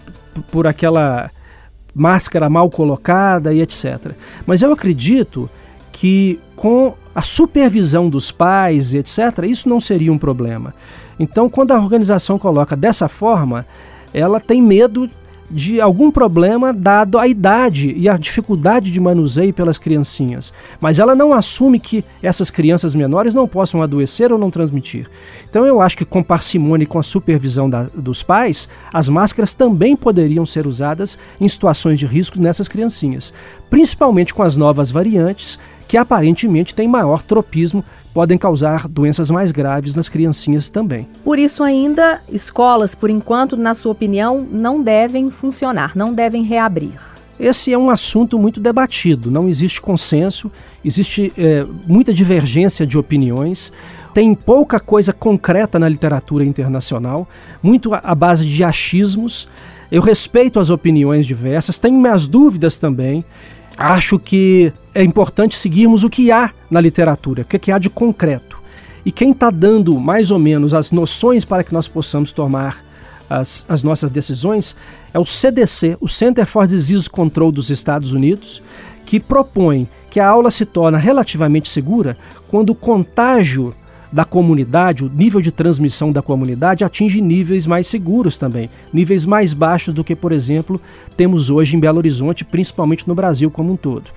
por 0.50 0.66
aquela 0.66 1.30
máscara 1.94 2.48
mal 2.48 2.70
colocada 2.70 3.52
e 3.52 3.60
etc. 3.60 4.12
Mas 4.46 4.62
eu 4.62 4.72
acredito 4.72 5.50
que 5.92 6.38
com 6.54 6.94
a 7.14 7.22
supervisão 7.22 8.10
dos 8.10 8.30
pais, 8.30 8.92
etc., 8.92 9.44
isso 9.48 9.68
não 9.68 9.80
seria 9.80 10.12
um 10.12 10.18
problema. 10.18 10.74
Então, 11.18 11.48
quando 11.48 11.72
a 11.72 11.78
organização 11.78 12.38
coloca 12.38 12.76
dessa 12.76 13.08
forma, 13.08 13.66
ela 14.12 14.38
tem 14.38 14.60
medo 14.62 15.08
de 15.50 15.80
algum 15.80 16.10
problema 16.10 16.72
dado 16.72 17.18
a 17.18 17.26
idade 17.26 17.92
e 17.96 18.08
a 18.08 18.16
dificuldade 18.16 18.90
de 18.90 19.00
manuseio 19.00 19.52
pelas 19.52 19.78
criancinhas. 19.78 20.52
Mas 20.80 20.98
ela 20.98 21.14
não 21.14 21.32
assume 21.32 21.78
que 21.78 22.04
essas 22.22 22.50
crianças 22.50 22.94
menores 22.94 23.34
não 23.34 23.46
possam 23.46 23.82
adoecer 23.82 24.32
ou 24.32 24.38
não 24.38 24.50
transmitir. 24.50 25.08
Então 25.48 25.64
eu 25.64 25.80
acho 25.80 25.96
que 25.96 26.04
com 26.04 26.22
parcimônia 26.22 26.84
e 26.84 26.86
com 26.86 26.98
a 26.98 27.02
supervisão 27.02 27.68
da, 27.68 27.84
dos 27.94 28.22
pais, 28.22 28.68
as 28.92 29.08
máscaras 29.08 29.54
também 29.54 29.96
poderiam 29.96 30.46
ser 30.46 30.66
usadas 30.66 31.18
em 31.40 31.48
situações 31.48 31.98
de 31.98 32.06
risco 32.06 32.40
nessas 32.40 32.68
criancinhas, 32.68 33.32
principalmente 33.70 34.34
com 34.34 34.42
as 34.42 34.56
novas 34.56 34.90
variantes 34.90 35.58
que 35.88 35.96
aparentemente 35.96 36.74
têm 36.74 36.88
maior 36.88 37.22
tropismo 37.22 37.84
podem 38.16 38.38
causar 38.38 38.88
doenças 38.88 39.30
mais 39.30 39.52
graves 39.52 39.94
nas 39.94 40.08
criancinhas 40.08 40.70
também. 40.70 41.06
Por 41.22 41.38
isso, 41.38 41.62
ainda, 41.62 42.22
escolas, 42.32 42.94
por 42.94 43.10
enquanto, 43.10 43.58
na 43.58 43.74
sua 43.74 43.92
opinião, 43.92 44.40
não 44.50 44.82
devem 44.82 45.30
funcionar, 45.30 45.92
não 45.94 46.14
devem 46.14 46.42
reabrir. 46.42 46.94
Esse 47.38 47.74
é 47.74 47.76
um 47.76 47.90
assunto 47.90 48.38
muito 48.38 48.58
debatido, 48.58 49.30
não 49.30 49.46
existe 49.46 49.82
consenso, 49.82 50.50
existe 50.82 51.30
é, 51.36 51.66
muita 51.86 52.14
divergência 52.14 52.86
de 52.86 52.96
opiniões, 52.96 53.70
tem 54.14 54.34
pouca 54.34 54.80
coisa 54.80 55.12
concreta 55.12 55.78
na 55.78 55.86
literatura 55.86 56.42
internacional, 56.42 57.28
muito 57.62 57.92
à 57.92 58.14
base 58.14 58.48
de 58.48 58.64
achismos. 58.64 59.46
Eu 59.92 60.00
respeito 60.00 60.58
as 60.58 60.70
opiniões 60.70 61.26
diversas, 61.26 61.78
tenho 61.78 62.00
minhas 62.00 62.26
dúvidas 62.26 62.78
também 62.78 63.26
acho 63.76 64.18
que 64.18 64.72
é 64.94 65.02
importante 65.02 65.58
seguirmos 65.58 66.04
o 66.04 66.10
que 66.10 66.30
há 66.32 66.50
na 66.70 66.80
literatura, 66.80 67.42
o 67.42 67.44
que 67.44 67.70
há 67.70 67.78
de 67.78 67.90
concreto. 67.90 68.56
E 69.04 69.12
quem 69.12 69.30
está 69.30 69.50
dando 69.50 70.00
mais 70.00 70.30
ou 70.30 70.38
menos 70.38 70.74
as 70.74 70.90
noções 70.90 71.44
para 71.44 71.62
que 71.62 71.72
nós 71.72 71.86
possamos 71.86 72.32
tomar 72.32 72.84
as, 73.28 73.64
as 73.68 73.82
nossas 73.82 74.10
decisões 74.10 74.76
é 75.12 75.18
o 75.18 75.24
CDC, 75.24 75.96
o 76.00 76.08
Center 76.08 76.46
for 76.46 76.66
Disease 76.66 77.08
Control 77.08 77.52
dos 77.52 77.70
Estados 77.70 78.12
Unidos, 78.12 78.62
que 79.04 79.20
propõe 79.20 79.88
que 80.10 80.18
a 80.18 80.28
aula 80.28 80.50
se 80.50 80.64
torna 80.64 80.98
relativamente 80.98 81.68
segura 81.68 82.16
quando 82.48 82.70
o 82.70 82.74
contágio 82.74 83.74
da 84.12 84.24
comunidade, 84.24 85.04
o 85.04 85.10
nível 85.10 85.40
de 85.40 85.52
transmissão 85.52 86.12
da 86.12 86.22
comunidade 86.22 86.84
atinge 86.84 87.20
níveis 87.20 87.66
mais 87.66 87.86
seguros 87.86 88.38
também, 88.38 88.70
níveis 88.92 89.26
mais 89.26 89.52
baixos 89.52 89.92
do 89.92 90.04
que, 90.04 90.14
por 90.14 90.32
exemplo, 90.32 90.80
temos 91.16 91.50
hoje 91.50 91.76
em 91.76 91.80
Belo 91.80 91.98
Horizonte, 91.98 92.44
principalmente 92.44 93.06
no 93.06 93.14
Brasil 93.14 93.50
como 93.50 93.72
um 93.72 93.76
todo. 93.76 94.10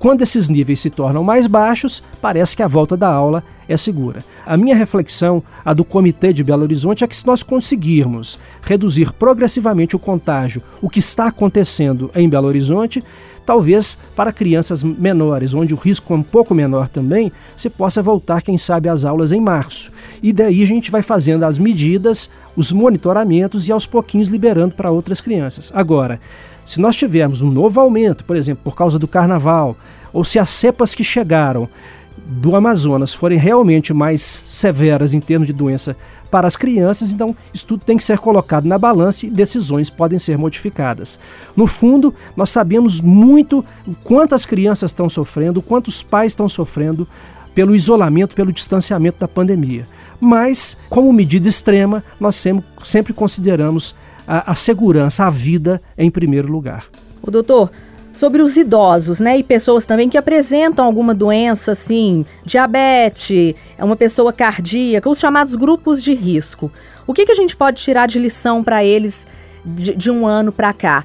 Quando 0.00 0.22
esses 0.22 0.48
níveis 0.48 0.80
se 0.80 0.88
tornam 0.88 1.22
mais 1.22 1.46
baixos, 1.46 2.02
parece 2.22 2.56
que 2.56 2.62
a 2.62 2.66
volta 2.66 2.96
da 2.96 3.06
aula 3.06 3.44
é 3.68 3.76
segura. 3.76 4.24
A 4.46 4.56
minha 4.56 4.74
reflexão, 4.74 5.42
a 5.62 5.74
do 5.74 5.84
Comitê 5.84 6.32
de 6.32 6.42
Belo 6.42 6.62
Horizonte, 6.62 7.04
é 7.04 7.06
que 7.06 7.14
se 7.14 7.26
nós 7.26 7.42
conseguirmos 7.42 8.38
reduzir 8.62 9.12
progressivamente 9.12 9.94
o 9.94 9.98
contágio, 9.98 10.62
o 10.80 10.88
que 10.88 11.00
está 11.00 11.26
acontecendo 11.26 12.10
em 12.14 12.30
Belo 12.30 12.48
Horizonte, 12.48 13.04
talvez 13.50 13.98
para 14.14 14.32
crianças 14.32 14.84
menores, 14.84 15.54
onde 15.54 15.74
o 15.74 15.76
risco 15.76 16.14
é 16.14 16.16
um 16.16 16.22
pouco 16.22 16.54
menor 16.54 16.86
também, 16.86 17.32
se 17.56 17.68
possa 17.68 18.00
voltar, 18.00 18.42
quem 18.42 18.56
sabe, 18.56 18.88
às 18.88 19.04
aulas 19.04 19.32
em 19.32 19.40
março. 19.40 19.90
E 20.22 20.32
daí 20.32 20.62
a 20.62 20.66
gente 20.66 20.88
vai 20.88 21.02
fazendo 21.02 21.42
as 21.42 21.58
medidas, 21.58 22.30
os 22.54 22.70
monitoramentos 22.70 23.66
e 23.66 23.72
aos 23.72 23.86
pouquinhos 23.86 24.28
liberando 24.28 24.76
para 24.76 24.92
outras 24.92 25.20
crianças. 25.20 25.72
Agora, 25.74 26.20
se 26.64 26.80
nós 26.80 26.94
tivermos 26.94 27.42
um 27.42 27.50
novo 27.50 27.80
aumento, 27.80 28.24
por 28.24 28.36
exemplo, 28.36 28.62
por 28.62 28.76
causa 28.76 29.00
do 29.00 29.08
carnaval, 29.08 29.76
ou 30.12 30.22
se 30.22 30.38
as 30.38 30.48
cepas 30.48 30.94
que 30.94 31.02
chegaram 31.02 31.68
do 32.30 32.54
Amazonas 32.54 33.12
forem 33.12 33.36
realmente 33.36 33.92
mais 33.92 34.20
severas 34.46 35.14
em 35.14 35.20
termos 35.20 35.48
de 35.48 35.52
doença 35.52 35.96
para 36.30 36.46
as 36.46 36.56
crianças, 36.56 37.12
então 37.12 37.36
isso 37.52 37.66
tudo 37.66 37.84
tem 37.84 37.96
que 37.96 38.04
ser 38.04 38.18
colocado 38.18 38.66
na 38.66 38.78
balança 38.78 39.26
e 39.26 39.30
decisões 39.30 39.90
podem 39.90 40.16
ser 40.16 40.38
modificadas. 40.38 41.18
No 41.56 41.66
fundo, 41.66 42.14
nós 42.36 42.50
sabemos 42.50 43.00
muito 43.00 43.64
quantas 44.04 44.46
crianças 44.46 44.92
estão 44.92 45.08
sofrendo, 45.08 45.60
quantos 45.60 46.04
pais 46.04 46.30
estão 46.30 46.48
sofrendo 46.48 47.06
pelo 47.52 47.74
isolamento, 47.74 48.36
pelo 48.36 48.52
distanciamento 48.52 49.18
da 49.18 49.26
pandemia. 49.26 49.88
Mas, 50.20 50.76
como 50.88 51.12
medida 51.12 51.48
extrema, 51.48 52.04
nós 52.20 52.36
sempre, 52.84 53.12
consideramos 53.12 53.96
a, 54.24 54.52
a 54.52 54.54
segurança, 54.54 55.24
a 55.24 55.30
vida 55.30 55.82
em 55.98 56.12
primeiro 56.12 56.50
lugar. 56.50 56.84
O 57.20 57.28
doutor, 57.28 57.72
sobre 58.12 58.42
os 58.42 58.56
idosos, 58.56 59.20
né, 59.20 59.38
e 59.38 59.42
pessoas 59.42 59.84
também 59.84 60.08
que 60.08 60.18
apresentam 60.18 60.84
alguma 60.84 61.14
doença, 61.14 61.72
assim, 61.72 62.24
diabetes, 62.44 63.54
é 63.78 63.84
uma 63.84 63.96
pessoa 63.96 64.32
cardíaca, 64.32 65.08
os 65.08 65.18
chamados 65.18 65.54
grupos 65.54 66.02
de 66.02 66.14
risco. 66.14 66.70
O 67.06 67.14
que, 67.14 67.24
que 67.24 67.32
a 67.32 67.36
gente 67.36 67.56
pode 67.56 67.80
tirar 67.80 68.06
de 68.06 68.18
lição 68.18 68.62
para 68.62 68.84
eles 68.84 69.26
de, 69.64 69.94
de 69.94 70.10
um 70.10 70.26
ano 70.26 70.52
para 70.52 70.72
cá? 70.72 71.04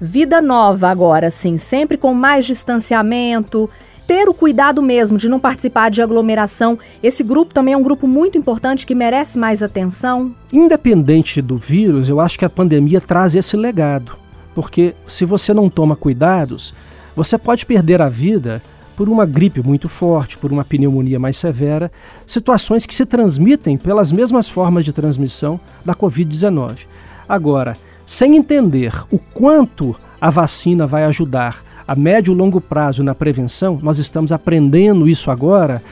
Vida 0.00 0.42
nova 0.42 0.88
agora, 0.88 1.28
assim, 1.28 1.56
sempre 1.56 1.96
com 1.96 2.12
mais 2.12 2.44
distanciamento, 2.44 3.70
ter 4.06 4.28
o 4.28 4.34
cuidado 4.34 4.82
mesmo 4.82 5.16
de 5.16 5.28
não 5.28 5.40
participar 5.40 5.90
de 5.90 6.02
aglomeração. 6.02 6.78
Esse 7.02 7.22
grupo 7.22 7.54
também 7.54 7.74
é 7.74 7.76
um 7.76 7.82
grupo 7.82 8.06
muito 8.06 8.36
importante 8.36 8.86
que 8.86 8.94
merece 8.94 9.38
mais 9.38 9.62
atenção. 9.62 10.34
Independente 10.52 11.40
do 11.40 11.56
vírus, 11.56 12.08
eu 12.08 12.20
acho 12.20 12.38
que 12.38 12.44
a 12.44 12.50
pandemia 12.50 13.00
traz 13.00 13.34
esse 13.34 13.56
legado. 13.56 14.23
Porque 14.54 14.94
se 15.06 15.24
você 15.24 15.52
não 15.52 15.68
toma 15.68 15.96
cuidados, 15.96 16.74
você 17.16 17.36
pode 17.36 17.66
perder 17.66 18.00
a 18.00 18.08
vida 18.08 18.62
por 18.96 19.08
uma 19.08 19.26
gripe 19.26 19.60
muito 19.62 19.88
forte, 19.88 20.38
por 20.38 20.52
uma 20.52 20.64
pneumonia 20.64 21.18
mais 21.18 21.36
severa, 21.36 21.90
situações 22.26 22.86
que 22.86 22.94
se 22.94 23.04
transmitem 23.04 23.76
pelas 23.76 24.12
mesmas 24.12 24.48
formas 24.48 24.84
de 24.84 24.92
transmissão 24.92 25.58
da 25.84 25.94
Covid-19. 25.94 26.86
Agora, 27.28 27.76
sem 28.06 28.36
entender 28.36 28.92
o 29.10 29.18
quanto 29.18 29.96
a 30.20 30.30
vacina 30.30 30.86
vai 30.86 31.04
ajudar 31.04 31.64
a 31.86 31.94
médio 31.94 32.32
e 32.32 32.36
longo 32.36 32.60
prazo 32.60 33.02
na 33.02 33.14
prevenção, 33.14 33.78
nós 33.82 33.98
estamos 33.98 34.30
aprendendo 34.30 35.08
isso 35.08 35.30
agora, 35.30 35.82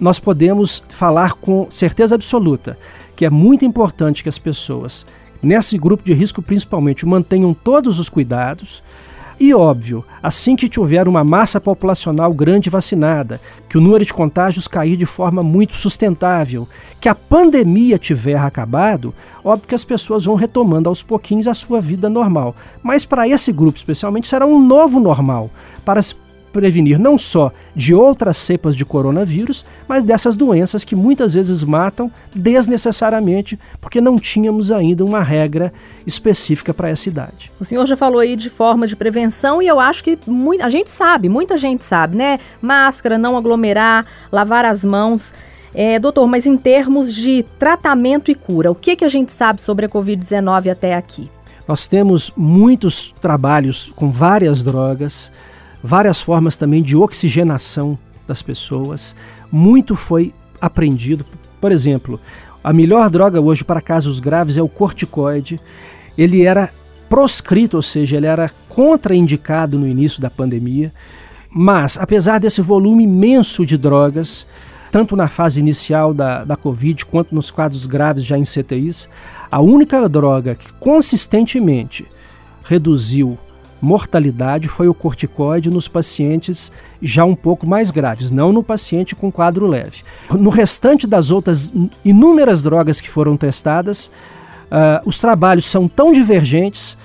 nós 0.00 0.18
podemos 0.18 0.82
falar 0.88 1.34
com 1.34 1.66
certeza 1.70 2.14
absoluta 2.14 2.78
que 3.14 3.26
é 3.26 3.30
muito 3.30 3.64
importante 3.64 4.22
que 4.22 4.28
as 4.28 4.38
pessoas, 4.38 5.06
nesse 5.42 5.76
grupo 5.76 6.04
de 6.04 6.12
risco 6.12 6.40
principalmente, 6.40 7.04
mantenham 7.04 7.52
todos 7.52 7.98
os 7.98 8.08
cuidados. 8.08 8.82
E 9.40 9.52
óbvio, 9.52 10.04
assim 10.22 10.54
que 10.54 10.68
tiver 10.68 11.08
uma 11.08 11.24
massa 11.24 11.60
populacional 11.60 12.32
grande 12.32 12.70
vacinada, 12.70 13.40
que 13.68 13.76
o 13.76 13.80
número 13.80 14.04
de 14.04 14.14
contágios 14.14 14.68
cair 14.68 14.96
de 14.96 15.04
forma 15.04 15.42
muito 15.42 15.74
sustentável, 15.74 16.68
que 17.00 17.08
a 17.08 17.14
pandemia 17.14 17.98
tiver 17.98 18.36
acabado, 18.38 19.12
óbvio 19.42 19.66
que 19.66 19.74
as 19.74 19.82
pessoas 19.82 20.26
vão 20.26 20.36
retomando 20.36 20.88
aos 20.88 21.02
pouquinhos 21.02 21.48
a 21.48 21.54
sua 21.54 21.80
vida 21.80 22.08
normal. 22.08 22.54
Mas 22.82 23.04
para 23.04 23.26
esse 23.26 23.50
grupo 23.50 23.76
especialmente 23.76 24.28
será 24.28 24.46
um 24.46 24.64
novo 24.64 25.00
normal. 25.00 25.50
Para 25.84 26.00
prevenir 26.52 26.98
não 26.98 27.16
só 27.16 27.52
de 27.74 27.94
outras 27.94 28.36
cepas 28.36 28.76
de 28.76 28.84
coronavírus, 28.84 29.64
mas 29.88 30.04
dessas 30.04 30.36
doenças 30.36 30.84
que 30.84 30.94
muitas 30.94 31.34
vezes 31.34 31.64
matam 31.64 32.10
desnecessariamente, 32.34 33.58
porque 33.80 34.00
não 34.00 34.18
tínhamos 34.18 34.70
ainda 34.70 35.04
uma 35.04 35.22
regra 35.22 35.72
específica 36.06 36.74
para 36.74 36.90
essa 36.90 37.08
idade. 37.08 37.50
O 37.58 37.64
senhor 37.64 37.86
já 37.86 37.96
falou 37.96 38.20
aí 38.20 38.36
de 38.36 38.50
forma 38.50 38.86
de 38.86 38.94
prevenção 38.94 39.62
e 39.62 39.66
eu 39.66 39.80
acho 39.80 40.04
que 40.04 40.18
a 40.60 40.68
gente 40.68 40.90
sabe, 40.90 41.28
muita 41.28 41.56
gente 41.56 41.84
sabe, 41.84 42.16
né? 42.16 42.38
Máscara, 42.60 43.16
não 43.16 43.36
aglomerar, 43.36 44.06
lavar 44.30 44.64
as 44.64 44.84
mãos. 44.84 45.32
É, 45.74 45.98
doutor, 45.98 46.26
mas 46.26 46.46
em 46.46 46.56
termos 46.56 47.14
de 47.14 47.44
tratamento 47.58 48.30
e 48.30 48.34
cura, 48.34 48.70
o 48.70 48.74
que, 48.74 48.94
que 48.94 49.04
a 49.04 49.08
gente 49.08 49.32
sabe 49.32 49.62
sobre 49.62 49.86
a 49.86 49.88
Covid-19 49.88 50.70
até 50.70 50.94
aqui? 50.94 51.30
Nós 51.66 51.86
temos 51.86 52.32
muitos 52.36 53.12
trabalhos 53.12 53.90
com 53.94 54.10
várias 54.10 54.62
drogas, 54.62 55.30
várias 55.82 56.22
formas 56.22 56.56
também 56.56 56.82
de 56.82 56.96
oxigenação 56.96 57.98
das 58.26 58.42
pessoas. 58.42 59.16
Muito 59.50 59.96
foi 59.96 60.32
aprendido. 60.60 61.24
Por 61.60 61.72
exemplo, 61.72 62.20
a 62.62 62.72
melhor 62.72 63.10
droga 63.10 63.40
hoje 63.40 63.64
para 63.64 63.80
casos 63.80 64.20
graves 64.20 64.56
é 64.56 64.62
o 64.62 64.68
corticoide. 64.68 65.60
Ele 66.16 66.44
era 66.44 66.70
proscrito, 67.08 67.76
ou 67.76 67.82
seja, 67.82 68.16
ele 68.16 68.26
era 68.26 68.50
contraindicado 68.68 69.78
no 69.78 69.86
início 69.86 70.20
da 70.20 70.30
pandemia. 70.30 70.92
Mas, 71.50 71.98
apesar 71.98 72.38
desse 72.38 72.62
volume 72.62 73.04
imenso 73.04 73.66
de 73.66 73.76
drogas, 73.76 74.46
tanto 74.90 75.16
na 75.16 75.28
fase 75.28 75.60
inicial 75.60 76.14
da, 76.14 76.44
da 76.44 76.56
Covid 76.56 77.04
quanto 77.06 77.34
nos 77.34 77.50
quadros 77.50 77.84
graves 77.84 78.24
já 78.24 78.38
em 78.38 78.42
CTIs, 78.42 79.08
a 79.50 79.60
única 79.60 80.08
droga 80.08 80.54
que 80.54 80.72
consistentemente 80.74 82.06
reduziu 82.64 83.38
mortalidade 83.82 84.68
foi 84.68 84.86
o 84.86 84.94
corticoide 84.94 85.68
nos 85.68 85.88
pacientes 85.88 86.70
já 87.02 87.24
um 87.24 87.34
pouco 87.34 87.66
mais 87.66 87.90
graves, 87.90 88.30
não 88.30 88.52
no 88.52 88.62
paciente 88.62 89.16
com 89.16 89.30
quadro 89.30 89.66
leve. 89.66 90.04
No 90.30 90.50
restante 90.50 91.04
das 91.04 91.32
outras 91.32 91.72
inúmeras 92.04 92.62
drogas 92.62 93.00
que 93.00 93.10
foram 93.10 93.36
testadas, 93.36 94.06
uh, 94.06 95.02
os 95.04 95.20
trabalhos 95.20 95.64
são 95.64 95.88
tão 95.88 96.12
divergentes. 96.12 96.96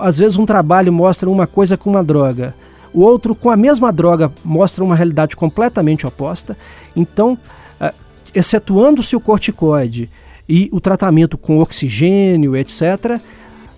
às 0.00 0.18
vezes, 0.18 0.38
um 0.38 0.46
trabalho 0.46 0.90
mostra 0.90 1.28
uma 1.28 1.46
coisa 1.46 1.76
com 1.76 1.90
uma 1.90 2.02
droga, 2.02 2.54
o 2.94 3.02
outro, 3.02 3.34
com 3.34 3.50
a 3.50 3.56
mesma 3.56 3.92
droga, 3.92 4.32
mostra 4.42 4.82
uma 4.82 4.96
realidade 4.96 5.36
completamente 5.36 6.06
oposta. 6.06 6.56
Então, 6.96 7.38
uh, 7.78 7.94
excetuando-se 8.34 9.14
o 9.14 9.20
corticoide 9.20 10.08
e 10.48 10.70
o 10.72 10.80
tratamento 10.80 11.36
com 11.36 11.58
oxigênio, 11.58 12.56
etc., 12.56 13.20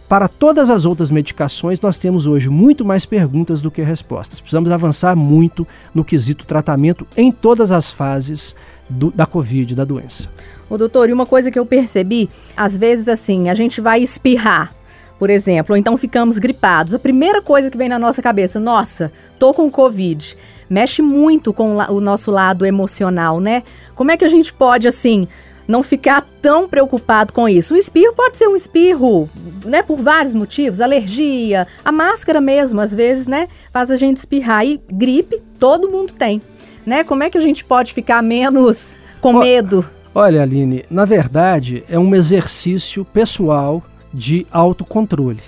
para 0.08 0.28
todas 0.28 0.70
as 0.70 0.84
outras 0.84 1.10
medicações, 1.10 1.80
nós 1.80 1.98
temos 1.98 2.26
hoje 2.26 2.48
muito 2.48 2.84
mais 2.84 3.06
perguntas 3.06 3.62
do 3.62 3.70
que 3.70 3.82
respostas. 3.82 4.40
Precisamos 4.40 4.70
avançar 4.70 5.16
muito 5.16 5.66
no 5.94 6.04
quesito 6.04 6.46
tratamento 6.46 7.06
em 7.16 7.32
todas 7.32 7.72
as 7.72 7.90
fases 7.90 8.54
do, 8.88 9.10
da 9.10 9.26
Covid, 9.26 9.74
da 9.74 9.84
doença. 9.84 10.28
O 10.68 10.76
doutor, 10.76 11.08
e 11.08 11.12
uma 11.12 11.26
coisa 11.26 11.50
que 11.50 11.58
eu 11.58 11.64
percebi, 11.64 12.28
às 12.56 12.76
vezes 12.76 13.08
assim, 13.08 13.48
a 13.48 13.54
gente 13.54 13.80
vai 13.80 14.02
espirrar 14.02 14.74
por 15.18 15.30
exemplo, 15.30 15.74
ou 15.74 15.78
então 15.78 15.96
ficamos 15.96 16.38
gripados. 16.38 16.94
A 16.94 16.98
primeira 16.98 17.40
coisa 17.40 17.70
que 17.70 17.78
vem 17.78 17.88
na 17.88 17.98
nossa 17.98 18.20
cabeça, 18.20 18.58
nossa, 18.58 19.12
tô 19.38 19.54
com 19.54 19.70
Covid. 19.70 20.36
Mexe 20.68 21.02
muito 21.02 21.52
com 21.52 21.76
o 21.76 22.00
nosso 22.00 22.30
lado 22.30 22.66
emocional, 22.66 23.40
né? 23.40 23.62
Como 23.94 24.10
é 24.10 24.16
que 24.16 24.24
a 24.24 24.28
gente 24.28 24.52
pode, 24.52 24.88
assim, 24.88 25.28
não 25.66 25.82
ficar 25.82 26.26
tão 26.40 26.68
preocupado 26.68 27.32
com 27.32 27.48
isso? 27.48 27.74
O 27.74 27.76
espirro 27.76 28.14
pode 28.14 28.36
ser 28.36 28.48
um 28.48 28.56
espirro, 28.56 29.28
né, 29.64 29.82
por 29.82 29.98
vários 30.00 30.34
motivos, 30.34 30.80
alergia, 30.80 31.66
a 31.84 31.90
máscara 31.90 32.40
mesmo, 32.40 32.80
às 32.80 32.94
vezes, 32.94 33.26
né, 33.26 33.48
faz 33.72 33.90
a 33.90 33.96
gente 33.96 34.18
espirrar. 34.18 34.64
E 34.66 34.80
gripe, 34.92 35.42
todo 35.58 35.90
mundo 35.90 36.12
tem, 36.12 36.40
né? 36.84 37.04
Como 37.04 37.22
é 37.22 37.30
que 37.30 37.38
a 37.38 37.40
gente 37.40 37.64
pode 37.64 37.92
ficar 37.92 38.22
menos 38.22 38.96
com 39.20 39.32
medo? 39.38 39.88
Olha, 40.14 40.42
Aline, 40.42 40.84
na 40.88 41.04
verdade, 41.04 41.82
é 41.88 41.98
um 41.98 42.14
exercício 42.14 43.04
pessoal 43.04 43.82
de 44.12 44.46
autocontrole. 44.52 45.40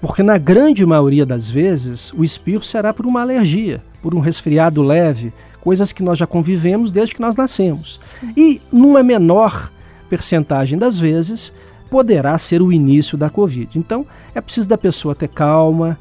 Porque 0.00 0.22
na 0.22 0.38
grande 0.38 0.84
maioria 0.84 1.24
das 1.24 1.50
vezes 1.50 2.12
o 2.12 2.22
espirro 2.22 2.62
será 2.64 2.92
por 2.92 3.06
uma 3.06 3.20
alergia, 3.20 3.82
por 4.00 4.14
um 4.14 4.20
resfriado 4.20 4.82
leve, 4.82 5.32
coisas 5.62 5.92
que 5.92 6.02
nós 6.02 6.18
já 6.18 6.26
convivemos 6.26 6.90
desde 6.90 7.14
que 7.14 7.20
nós 7.20 7.36
nascemos. 7.36 8.00
E 8.36 8.60
numa 8.70 9.02
menor 9.02 9.70
percentagem 10.10 10.76
das 10.76 10.98
vezes 10.98 11.52
poderá 11.88 12.36
ser 12.36 12.60
o 12.60 12.72
início 12.72 13.16
da 13.16 13.30
Covid. 13.30 13.78
Então 13.78 14.04
é 14.34 14.40
preciso 14.40 14.68
da 14.68 14.76
pessoa 14.76 15.14
ter 15.14 15.28
calma, 15.28 15.96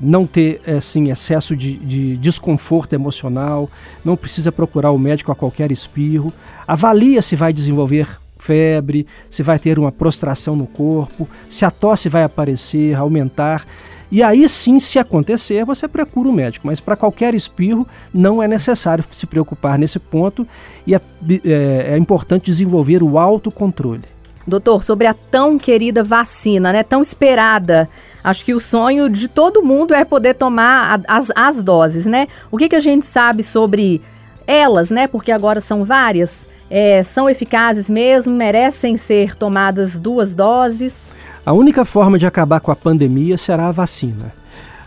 não 0.00 0.26
ter 0.26 0.60
assim, 0.68 1.10
excesso 1.10 1.54
de, 1.54 1.76
de, 1.76 2.16
desconforto 2.16 2.92
emocional, 2.92 3.70
não 4.04 4.16
precisa 4.16 4.50
procurar 4.50 4.90
o 4.90 4.98
médico 4.98 5.30
a 5.30 5.34
qualquer 5.34 5.70
espirro, 5.70 6.32
avalia 6.66 7.22
se 7.22 7.36
vai 7.36 7.52
desenvolver 7.52 8.20
febre, 8.36 9.06
se 9.30 9.44
vai 9.44 9.60
ter 9.60 9.78
uma 9.78 9.92
prostração 9.92 10.56
no 10.56 10.66
corpo, 10.66 11.28
se 11.48 11.64
a 11.64 11.70
tosse 11.70 12.08
vai 12.08 12.24
aparecer, 12.24 12.96
aumentar. 12.96 13.64
E 14.12 14.22
aí 14.22 14.46
sim, 14.46 14.78
se 14.78 14.98
acontecer, 14.98 15.64
você 15.64 15.88
procura 15.88 16.28
o 16.28 16.32
médico. 16.32 16.66
Mas 16.66 16.80
para 16.80 16.94
qualquer 16.94 17.34
espirro, 17.34 17.88
não 18.12 18.42
é 18.42 18.46
necessário 18.46 19.02
se 19.10 19.26
preocupar 19.26 19.78
nesse 19.78 19.98
ponto 19.98 20.46
e 20.86 20.94
é, 20.94 21.00
é, 21.46 21.94
é 21.94 21.96
importante 21.96 22.44
desenvolver 22.44 23.02
o 23.02 23.18
autocontrole. 23.18 24.02
Doutor, 24.46 24.84
sobre 24.84 25.06
a 25.06 25.14
tão 25.14 25.56
querida 25.56 26.04
vacina, 26.04 26.74
né? 26.74 26.82
Tão 26.82 27.00
esperada. 27.00 27.88
Acho 28.22 28.44
que 28.44 28.52
o 28.52 28.60
sonho 28.60 29.08
de 29.08 29.28
todo 29.28 29.62
mundo 29.62 29.94
é 29.94 30.04
poder 30.04 30.34
tomar 30.34 31.00
as, 31.08 31.32
as 31.34 31.62
doses, 31.62 32.04
né? 32.04 32.28
O 32.50 32.58
que, 32.58 32.68
que 32.68 32.76
a 32.76 32.80
gente 32.80 33.06
sabe 33.06 33.42
sobre 33.42 34.02
elas, 34.46 34.90
né? 34.90 35.06
Porque 35.06 35.32
agora 35.32 35.58
são 35.58 35.84
várias 35.84 36.46
é, 36.74 37.02
são 37.02 37.28
eficazes 37.28 37.90
mesmo, 37.90 38.34
merecem 38.34 38.96
ser 38.96 39.36
tomadas 39.36 40.00
duas 40.00 40.34
doses? 40.34 41.12
A 41.44 41.52
única 41.52 41.84
forma 41.84 42.20
de 42.20 42.26
acabar 42.26 42.60
com 42.60 42.70
a 42.70 42.76
pandemia 42.76 43.36
será 43.36 43.66
a 43.66 43.72
vacina. 43.72 44.32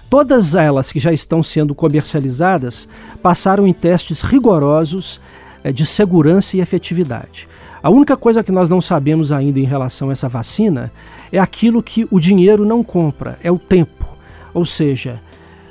Todas 0.09 0.55
elas 0.55 0.89
que 0.89 0.99
já 0.99 1.11
estão 1.11 1.43
sendo 1.43 1.75
comercializadas 1.75 2.87
passaram 3.21 3.67
em 3.67 3.73
testes 3.73 4.21
rigorosos 4.21 5.19
é, 5.65 5.73
de 5.73 5.85
segurança 5.85 6.55
e 6.55 6.61
efetividade. 6.61 7.49
A 7.83 7.89
única 7.89 8.15
coisa 8.15 8.41
que 8.41 8.53
nós 8.53 8.69
não 8.69 8.79
sabemos 8.79 9.33
ainda 9.33 9.59
em 9.59 9.65
relação 9.65 10.09
a 10.09 10.11
essa 10.13 10.29
vacina 10.29 10.93
é 11.29 11.39
aquilo 11.39 11.83
que 11.83 12.07
o 12.09 12.21
dinheiro 12.21 12.63
não 12.63 12.83
compra, 12.83 13.37
é 13.43 13.51
o 13.51 13.59
tempo. 13.59 14.07
Ou 14.53 14.65
seja, 14.65 15.21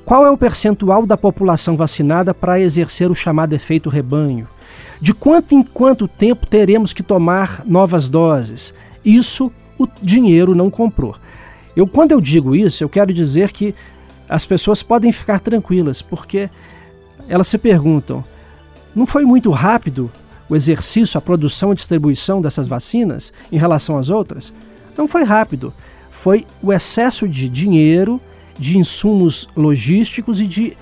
qual 0.05 0.27
é 0.27 0.31
o 0.31 0.37
percentual 0.37 1.07
da 1.07 1.16
população 1.16 1.79
vacinada 1.79 2.35
para 2.35 2.61
exercer 2.61 3.11
o 3.11 3.14
chamado 3.14 3.55
efeito 3.55 3.88
rebanho? 3.88 4.47
De 5.01 5.14
quanto 5.14 5.55
em 5.55 5.62
quanto 5.62 6.07
tempo 6.07 6.47
teremos 6.47 6.92
que 6.92 7.03
tomar 7.03 7.62
novas 7.64 8.11
doses? 8.11 8.75
Isso 9.03 9.51
o 9.78 9.87
dinheiro 10.02 10.54
não 10.54 10.70
comprou. 10.70 11.16
Eu, 11.76 11.87
quando 11.87 12.12
eu 12.12 12.20
digo 12.20 12.54
isso, 12.54 12.84
eu 12.84 12.88
quero 12.88 13.12
dizer 13.12 13.52
que 13.52 13.74
as 14.28 14.46
pessoas 14.46 14.82
podem 14.82 15.12
ficar 15.12 15.40
tranquilas, 15.40 16.00
porque 16.00 16.48
elas 17.28 17.48
se 17.48 17.58
perguntam: 17.58 18.24
não 18.94 19.06
foi 19.06 19.24
muito 19.24 19.50
rápido 19.50 20.10
o 20.48 20.54
exercício, 20.54 21.18
a 21.18 21.20
produção 21.20 21.72
e 21.72 21.76
distribuição 21.76 22.40
dessas 22.40 22.68
vacinas 22.68 23.32
em 23.50 23.58
relação 23.58 23.98
às 23.98 24.10
outras? 24.10 24.52
Não 24.96 25.08
foi 25.08 25.24
rápido. 25.24 25.72
Foi 26.10 26.44
o 26.62 26.72
excesso 26.72 27.28
de 27.28 27.48
dinheiro, 27.48 28.20
de 28.56 28.78
insumos 28.78 29.48
logísticos 29.56 30.40
e 30.40 30.46
de 30.46 30.76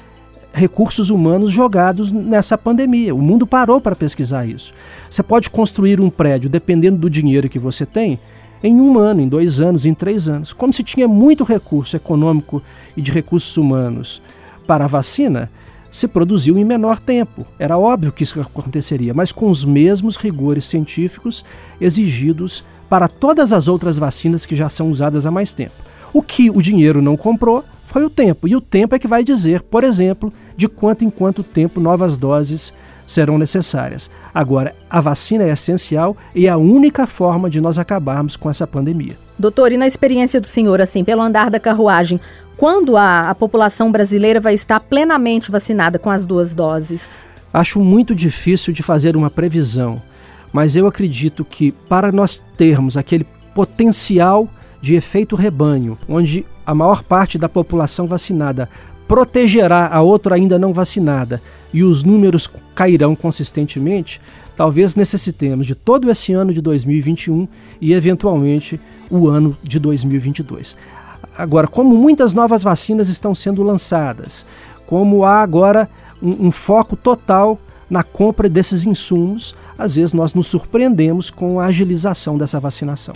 recursos 0.52 1.08
humanos 1.08 1.50
jogados 1.50 2.12
nessa 2.12 2.58
pandemia. 2.58 3.14
O 3.14 3.22
mundo 3.22 3.46
parou 3.46 3.80
para 3.80 3.96
pesquisar 3.96 4.44
isso. 4.44 4.74
Você 5.08 5.22
pode 5.22 5.48
construir 5.48 6.00
um 6.00 6.10
prédio, 6.10 6.50
dependendo 6.50 6.98
do 6.98 7.08
dinheiro 7.08 7.48
que 7.48 7.58
você 7.58 7.86
tem, 7.86 8.18
em 8.62 8.80
um 8.80 8.98
ano, 8.98 9.20
em 9.20 9.28
dois 9.28 9.60
anos, 9.60 9.84
em 9.84 9.94
três 9.94 10.28
anos. 10.28 10.52
Como 10.52 10.72
se 10.72 10.82
tinha 10.82 11.08
muito 11.08 11.44
recurso 11.44 11.96
econômico 11.96 12.62
e 12.96 13.02
de 13.02 13.10
recursos 13.10 13.56
humanos 13.56 14.22
para 14.66 14.84
a 14.84 14.88
vacina, 14.88 15.50
se 15.90 16.08
produziu 16.08 16.56
em 16.56 16.64
menor 16.64 16.98
tempo. 16.98 17.46
Era 17.58 17.76
óbvio 17.76 18.12
que 18.12 18.22
isso 18.22 18.40
aconteceria, 18.40 19.12
mas 19.12 19.30
com 19.30 19.50
os 19.50 19.64
mesmos 19.64 20.16
rigores 20.16 20.64
científicos 20.64 21.44
exigidos 21.80 22.64
para 22.88 23.08
todas 23.08 23.52
as 23.52 23.68
outras 23.68 23.98
vacinas 23.98 24.46
que 24.46 24.56
já 24.56 24.68
são 24.68 24.90
usadas 24.90 25.26
há 25.26 25.30
mais 25.30 25.52
tempo. 25.52 25.74
O 26.12 26.22
que 26.22 26.50
o 26.50 26.62
dinheiro 26.62 27.02
não 27.02 27.16
comprou 27.16 27.64
foi 27.86 28.04
o 28.04 28.10
tempo. 28.10 28.48
E 28.48 28.56
o 28.56 28.60
tempo 28.60 28.94
é 28.94 28.98
que 28.98 29.06
vai 29.06 29.22
dizer, 29.22 29.62
por 29.62 29.84
exemplo, 29.84 30.32
de 30.56 30.66
quanto 30.66 31.04
em 31.04 31.10
quanto 31.10 31.42
tempo 31.42 31.80
novas 31.80 32.16
doses 32.16 32.72
serão 33.06 33.38
necessárias. 33.38 34.10
Agora, 34.34 34.74
a 34.88 35.00
vacina 35.00 35.44
é 35.44 35.50
essencial 35.50 36.16
e 36.34 36.46
é 36.46 36.50
a 36.50 36.56
única 36.56 37.06
forma 37.06 37.50
de 37.50 37.60
nós 37.60 37.78
acabarmos 37.78 38.36
com 38.36 38.50
essa 38.50 38.66
pandemia. 38.66 39.16
Doutor, 39.38 39.72
e 39.72 39.76
na 39.76 39.86
experiência 39.86 40.40
do 40.40 40.46
senhor, 40.46 40.80
assim, 40.80 41.04
pelo 41.04 41.22
andar 41.22 41.50
da 41.50 41.60
carruagem, 41.60 42.20
quando 42.56 42.96
a, 42.96 43.30
a 43.30 43.34
população 43.34 43.90
brasileira 43.90 44.40
vai 44.40 44.54
estar 44.54 44.80
plenamente 44.80 45.50
vacinada 45.50 45.98
com 45.98 46.10
as 46.10 46.24
duas 46.24 46.54
doses? 46.54 47.26
Acho 47.52 47.80
muito 47.80 48.14
difícil 48.14 48.72
de 48.72 48.82
fazer 48.82 49.16
uma 49.16 49.30
previsão, 49.30 50.00
mas 50.52 50.76
eu 50.76 50.86
acredito 50.86 51.44
que 51.44 51.72
para 51.72 52.12
nós 52.12 52.40
termos 52.56 52.96
aquele 52.96 53.26
potencial 53.54 54.48
de 54.80 54.94
efeito 54.94 55.36
rebanho, 55.36 55.98
onde 56.08 56.46
a 56.64 56.74
maior 56.74 57.02
parte 57.02 57.36
da 57.36 57.48
população 57.48 58.06
vacinada 58.06 58.68
protegerá 59.06 59.88
a 59.92 60.00
outra 60.00 60.36
ainda 60.36 60.58
não 60.58 60.72
vacinada 60.72 61.40
e 61.72 61.82
os 61.82 62.04
números 62.04 62.48
cairão 62.74 63.14
consistentemente, 63.16 64.20
talvez 64.56 64.94
necessitemos 64.94 65.66
de 65.66 65.74
todo 65.74 66.10
esse 66.10 66.32
ano 66.32 66.52
de 66.52 66.60
2021 66.60 67.48
e, 67.80 67.92
eventualmente, 67.92 68.80
o 69.10 69.28
ano 69.28 69.56
de 69.62 69.78
2022. 69.78 70.76
Agora, 71.36 71.66
como 71.66 71.96
muitas 71.96 72.34
novas 72.34 72.62
vacinas 72.62 73.08
estão 73.08 73.34
sendo 73.34 73.62
lançadas, 73.62 74.44
como 74.86 75.24
há 75.24 75.42
agora 75.42 75.88
um, 76.22 76.46
um 76.46 76.50
foco 76.50 76.96
total 76.96 77.58
na 77.88 78.02
compra 78.02 78.48
desses 78.48 78.84
insumos, 78.86 79.54
às 79.76 79.96
vezes 79.96 80.12
nós 80.12 80.34
nos 80.34 80.46
surpreendemos 80.46 81.30
com 81.30 81.58
a 81.58 81.66
agilização 81.66 82.36
dessa 82.36 82.60
vacinação 82.60 83.14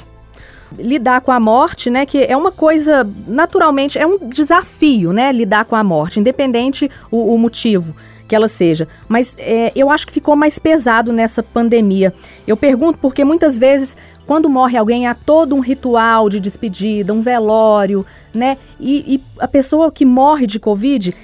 lidar 0.77 1.21
com 1.21 1.31
a 1.31 1.39
morte, 1.39 1.89
né, 1.89 2.05
que 2.05 2.19
é 2.19 2.37
uma 2.37 2.51
coisa 2.51 3.09
naturalmente 3.27 3.97
é 3.99 4.05
um 4.05 4.19
desafio, 4.29 5.13
né, 5.13 5.31
lidar 5.31 5.65
com 5.65 5.77
a 5.77 5.85
morte, 5.85 6.19
independente 6.19 6.91
o, 7.09 7.35
o 7.35 7.39
motivo 7.39 7.95
que 8.27 8.35
ela 8.35 8.49
seja. 8.49 8.89
Mas 9.09 9.37
é, 9.39 9.73
eu 9.75 9.91
acho 9.91 10.07
que 10.07 10.13
ficou 10.13 10.37
mais 10.37 10.59
pesado 10.59 11.13
nessa 11.13 11.43
pandemia. 11.43 12.13
Eu 12.47 12.57
pergunto 12.57 12.99
porque 12.99 13.25
muitas 13.25 13.59
vezes 13.59 13.97
quando 14.27 14.49
morre 14.49 14.77
alguém 14.77 15.07
há 15.07 15.15
todo 15.15 15.55
um 15.55 15.61
ritual 15.61 16.29
de 16.29 16.41
despedida, 16.41 17.13
um 17.13 17.21
velório, 17.21 18.05
né, 18.35 18.59
e, 18.81 19.15
e 19.15 19.23
a 19.39 19.47
pessoa 19.47 19.93
que 19.93 20.05
morre 20.05 20.49
de 20.49 20.59
covid, 20.59 21.15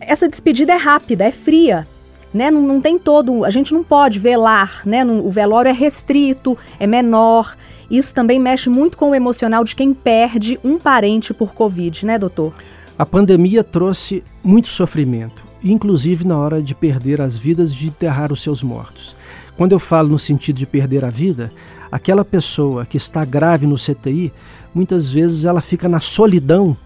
essa 0.00 0.28
despedida 0.28 0.72
é 0.72 0.76
rápida, 0.76 1.24
é 1.24 1.32
fria 1.32 1.86
né? 2.32 2.50
Não, 2.50 2.62
não 2.62 2.80
tem 2.80 2.98
todo, 2.98 3.44
a 3.44 3.50
gente 3.50 3.74
não 3.74 3.84
pode 3.84 4.18
velar, 4.18 4.82
né? 4.86 5.04
o 5.04 5.30
velório 5.30 5.68
é 5.68 5.72
restrito, 5.72 6.56
é 6.78 6.86
menor. 6.86 7.56
Isso 7.90 8.14
também 8.14 8.38
mexe 8.38 8.70
muito 8.70 8.96
com 8.96 9.10
o 9.10 9.14
emocional 9.14 9.62
de 9.64 9.76
quem 9.76 9.92
perde 9.92 10.58
um 10.64 10.78
parente 10.78 11.34
por 11.34 11.52
Covid, 11.52 12.06
né, 12.06 12.18
doutor? 12.18 12.54
A 12.98 13.04
pandemia 13.04 13.62
trouxe 13.62 14.24
muito 14.42 14.68
sofrimento, 14.68 15.41
inclusive 15.62 16.26
na 16.26 16.36
hora 16.36 16.62
de 16.62 16.74
perder 16.74 17.20
as 17.20 17.36
vidas, 17.36 17.74
de 17.74 17.88
enterrar 17.88 18.32
os 18.32 18.42
seus 18.42 18.62
mortos. 18.62 19.16
Quando 19.56 19.72
eu 19.72 19.78
falo 19.78 20.08
no 20.08 20.18
sentido 20.18 20.56
de 20.56 20.66
perder 20.66 21.04
a 21.04 21.10
vida, 21.10 21.52
aquela 21.90 22.24
pessoa 22.24 22.86
que 22.86 22.96
está 22.96 23.24
grave 23.24 23.66
no 23.66 23.76
CTI, 23.76 24.32
muitas 24.74 25.10
vezes 25.10 25.44
ela 25.44 25.60
fica 25.60 25.88
na 25.88 26.00
solidão 26.00 26.76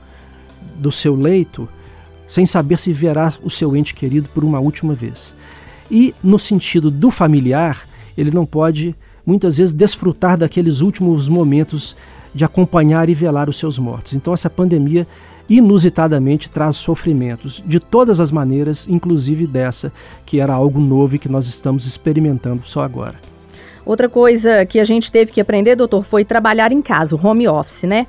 do 0.77 0.91
seu 0.91 1.15
leito 1.15 1.69
sem 2.27 2.45
saber 2.45 2.79
se 2.79 2.93
verá 2.93 3.33
o 3.43 3.49
seu 3.49 3.77
ente 3.77 3.95
querido 3.95 4.29
por 4.31 4.45
uma 4.45 4.59
última 4.59 4.95
vez. 4.95 5.35
E 5.91 6.15
no 6.23 6.39
sentido 6.39 6.91
do 6.91 7.11
familiar, 7.11 7.87
ele 8.19 8.31
não 8.31 8.45
pode 8.45 8.97
muitas 9.25 9.59
vezes 9.59 9.73
desfrutar 9.73 10.37
daqueles 10.37 10.81
últimos 10.81 11.29
momentos 11.29 11.97
de 12.35 12.45
acompanhar 12.45 13.09
e 13.09 13.15
velar 13.15 13.49
os 13.49 13.59
seus 13.59 13.79
mortos. 13.79 14.13
Então 14.13 14.35
essa 14.35 14.51
pandemia 14.51 15.07
inusitadamente 15.49 16.51
traz 16.51 16.77
sofrimentos 16.77 17.63
de 17.65 17.79
todas 17.79 18.21
as 18.21 18.31
maneiras, 18.31 18.87
inclusive 18.89 19.47
dessa, 19.47 19.93
que 20.25 20.41
era 20.41 20.53
algo 20.53 20.81
novo 20.81 21.17
e 21.17 21.19
que 21.19 21.29
nós 21.29 21.47
estamos 21.47 21.87
experimentando 21.87 22.65
só 22.65 22.83
agora. 22.83 23.17
Outra 23.85 24.09
coisa 24.09 24.67
que 24.67 24.81
a 24.81 24.85
gente 24.85 25.13
teve 25.13 25.31
que 25.31 25.41
aprender, 25.41 25.77
doutor, 25.77 26.03
foi 26.03 26.25
trabalhar 26.25 26.73
em 26.73 26.83
casa, 26.83 27.15
o 27.15 27.27
home 27.27 27.47
office, 27.47 27.85
né? 27.85 28.07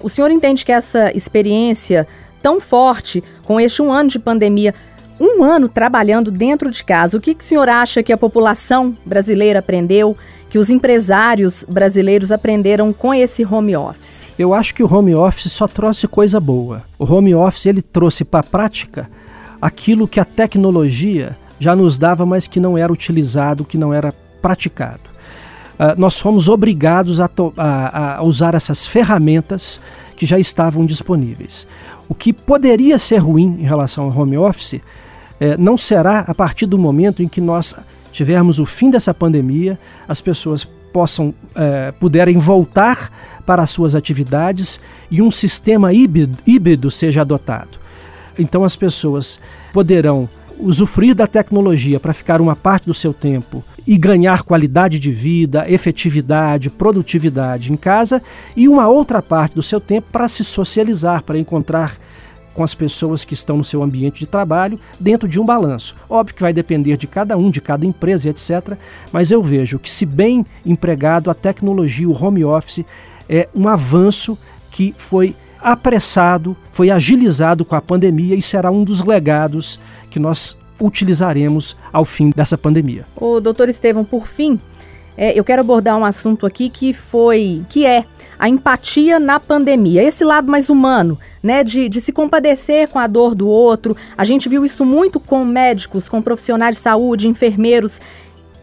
O 0.00 0.08
senhor 0.08 0.30
entende 0.30 0.64
que 0.64 0.70
essa 0.70 1.10
experiência 1.16 2.06
tão 2.40 2.60
forte 2.60 3.24
com 3.44 3.60
este 3.60 3.82
um 3.82 3.92
ano 3.92 4.08
de 4.08 4.20
pandemia. 4.20 4.72
Um 5.18 5.42
ano 5.42 5.68
trabalhando 5.68 6.30
dentro 6.30 6.70
de 6.70 6.84
casa, 6.84 7.16
o 7.16 7.20
que, 7.20 7.34
que 7.34 7.42
o 7.42 7.46
senhor 7.46 7.68
acha 7.68 8.02
que 8.02 8.12
a 8.12 8.18
população 8.18 8.96
brasileira 9.04 9.58
aprendeu, 9.58 10.16
que 10.48 10.58
os 10.58 10.70
empresários 10.70 11.64
brasileiros 11.68 12.30
aprenderam 12.30 12.92
com 12.92 13.12
esse 13.12 13.44
home 13.44 13.76
office? 13.76 14.32
Eu 14.38 14.54
acho 14.54 14.74
que 14.74 14.82
o 14.82 14.92
home 14.92 15.14
office 15.14 15.52
só 15.52 15.66
trouxe 15.66 16.06
coisa 16.06 16.38
boa. 16.38 16.82
O 16.98 17.04
home 17.04 17.34
office 17.34 17.66
ele 17.66 17.82
trouxe 17.82 18.24
para 18.24 18.40
a 18.40 18.44
prática 18.44 19.10
aquilo 19.60 20.06
que 20.06 20.20
a 20.20 20.24
tecnologia 20.24 21.36
já 21.58 21.74
nos 21.74 21.98
dava, 21.98 22.24
mas 22.24 22.46
que 22.46 22.60
não 22.60 22.76
era 22.76 22.92
utilizado, 22.92 23.64
que 23.64 23.78
não 23.78 23.92
era 23.92 24.12
praticado. 24.40 25.00
Uh, 25.74 25.98
nós 25.98 26.18
fomos 26.18 26.48
obrigados 26.48 27.20
a, 27.20 27.28
a, 27.56 28.16
a 28.18 28.22
usar 28.22 28.54
essas 28.54 28.86
ferramentas 28.86 29.80
que 30.16 30.24
já 30.24 30.38
estavam 30.38 30.86
disponíveis. 30.86 31.66
O 32.08 32.14
que 32.14 32.32
poderia 32.32 32.98
ser 32.98 33.18
ruim 33.18 33.58
em 33.60 33.64
relação 33.64 34.04
ao 34.04 34.18
home 34.18 34.38
office 34.38 34.80
é, 35.38 35.56
não 35.56 35.76
será 35.76 36.20
a 36.20 36.34
partir 36.34 36.66
do 36.66 36.78
momento 36.78 37.22
em 37.22 37.28
que 37.28 37.40
nós 37.40 37.74
tivermos 38.16 38.58
o 38.58 38.64
fim 38.64 38.90
dessa 38.90 39.12
pandemia, 39.12 39.78
as 40.08 40.20
pessoas 40.20 40.64
possam 40.64 41.34
é, 41.54 41.92
puderem 41.92 42.38
voltar 42.38 43.12
para 43.44 43.62
as 43.62 43.70
suas 43.70 43.94
atividades 43.94 44.80
e 45.10 45.20
um 45.20 45.30
sistema 45.30 45.92
híbrido, 45.92 46.38
híbrido 46.46 46.90
seja 46.90 47.20
adotado. 47.20 47.78
Então 48.38 48.64
as 48.64 48.74
pessoas 48.74 49.38
poderão 49.72 50.28
usufruir 50.58 51.14
da 51.14 51.26
tecnologia 51.26 52.00
para 52.00 52.14
ficar 52.14 52.40
uma 52.40 52.56
parte 52.56 52.86
do 52.86 52.94
seu 52.94 53.12
tempo 53.12 53.62
e 53.86 53.98
ganhar 53.98 54.42
qualidade 54.42 54.98
de 54.98 55.12
vida, 55.12 55.64
efetividade, 55.70 56.70
produtividade 56.70 57.70
em 57.70 57.76
casa 57.76 58.22
e 58.56 58.66
uma 58.66 58.88
outra 58.88 59.20
parte 59.20 59.54
do 59.54 59.62
seu 59.62 59.78
tempo 59.78 60.08
para 60.10 60.28
se 60.28 60.42
socializar, 60.42 61.22
para 61.22 61.38
encontrar 61.38 61.98
com 62.56 62.64
as 62.64 62.74
pessoas 62.74 63.22
que 63.22 63.34
estão 63.34 63.58
no 63.58 63.62
seu 63.62 63.82
ambiente 63.82 64.20
de 64.20 64.26
trabalho 64.26 64.80
dentro 64.98 65.28
de 65.28 65.38
um 65.38 65.44
balanço. 65.44 65.94
Óbvio 66.08 66.34
que 66.34 66.40
vai 66.40 66.54
depender 66.54 66.96
de 66.96 67.06
cada 67.06 67.36
um, 67.36 67.50
de 67.50 67.60
cada 67.60 67.84
empresa 67.84 68.30
etc. 68.30 68.78
Mas 69.12 69.30
eu 69.30 69.42
vejo 69.42 69.78
que, 69.78 69.92
se 69.92 70.06
bem 70.06 70.42
empregado, 70.64 71.30
a 71.30 71.34
tecnologia, 71.34 72.08
o 72.08 72.24
home 72.24 72.42
office, 72.46 72.82
é 73.28 73.46
um 73.54 73.68
avanço 73.68 74.38
que 74.70 74.94
foi 74.96 75.36
apressado, 75.60 76.56
foi 76.72 76.90
agilizado 76.90 77.62
com 77.62 77.76
a 77.76 77.82
pandemia 77.82 78.34
e 78.34 78.40
será 78.40 78.70
um 78.70 78.82
dos 78.82 79.04
legados 79.04 79.78
que 80.10 80.18
nós 80.18 80.56
utilizaremos 80.80 81.76
ao 81.92 82.06
fim 82.06 82.30
dessa 82.34 82.56
pandemia. 82.56 83.04
O 83.14 83.38
doutor 83.38 83.68
Estevam, 83.68 84.02
por 84.02 84.26
fim, 84.26 84.58
é, 85.14 85.38
eu 85.38 85.44
quero 85.44 85.60
abordar 85.60 85.96
um 85.98 86.04
assunto 86.06 86.46
aqui 86.46 86.70
que 86.70 86.94
foi, 86.94 87.64
que 87.68 87.84
é 87.84 88.04
a 88.38 88.48
empatia 88.48 89.18
na 89.18 89.40
pandemia, 89.40 90.02
esse 90.02 90.24
lado 90.24 90.50
mais 90.50 90.68
humano, 90.68 91.18
né, 91.42 91.64
de, 91.64 91.88
de 91.88 92.00
se 92.00 92.12
compadecer 92.12 92.88
com 92.88 92.98
a 92.98 93.06
dor 93.06 93.34
do 93.34 93.48
outro. 93.48 93.96
A 94.16 94.24
gente 94.24 94.48
viu 94.48 94.64
isso 94.64 94.84
muito 94.84 95.18
com 95.18 95.44
médicos, 95.44 96.08
com 96.08 96.20
profissionais 96.20 96.76
de 96.76 96.82
saúde, 96.82 97.28
enfermeiros 97.28 98.00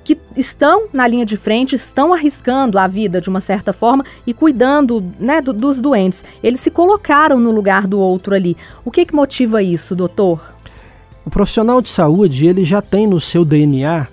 que 0.04 0.18
estão 0.36 0.88
na 0.92 1.08
linha 1.08 1.26
de 1.26 1.38
frente, 1.38 1.76
estão 1.76 2.14
arriscando 2.14 2.78
a 2.78 2.88
vida 2.88 3.22
de 3.22 3.30
uma 3.30 3.40
certa 3.40 3.72
forma 3.72 4.04
e 4.28 4.34
cuidando 4.34 5.04
né, 5.20 5.42
do, 5.42 5.54
dos 5.54 5.80
doentes. 5.80 6.26
Eles 6.44 6.60
se 6.60 6.70
colocaram 6.70 7.40
no 7.40 7.52
lugar 7.52 7.88
do 7.88 8.00
outro 8.00 8.36
ali. 8.36 8.58
O 8.84 8.92
que, 8.92 9.06
que 9.06 9.16
motiva 9.16 9.64
isso, 9.64 9.96
doutor? 9.96 10.54
O 11.26 11.30
profissional 11.30 11.82
de 11.82 11.90
saúde 11.90 12.46
ele 12.46 12.66
já 12.66 12.82
tem 12.82 13.08
no 13.08 13.20
seu 13.20 13.46
DNA 13.46 14.08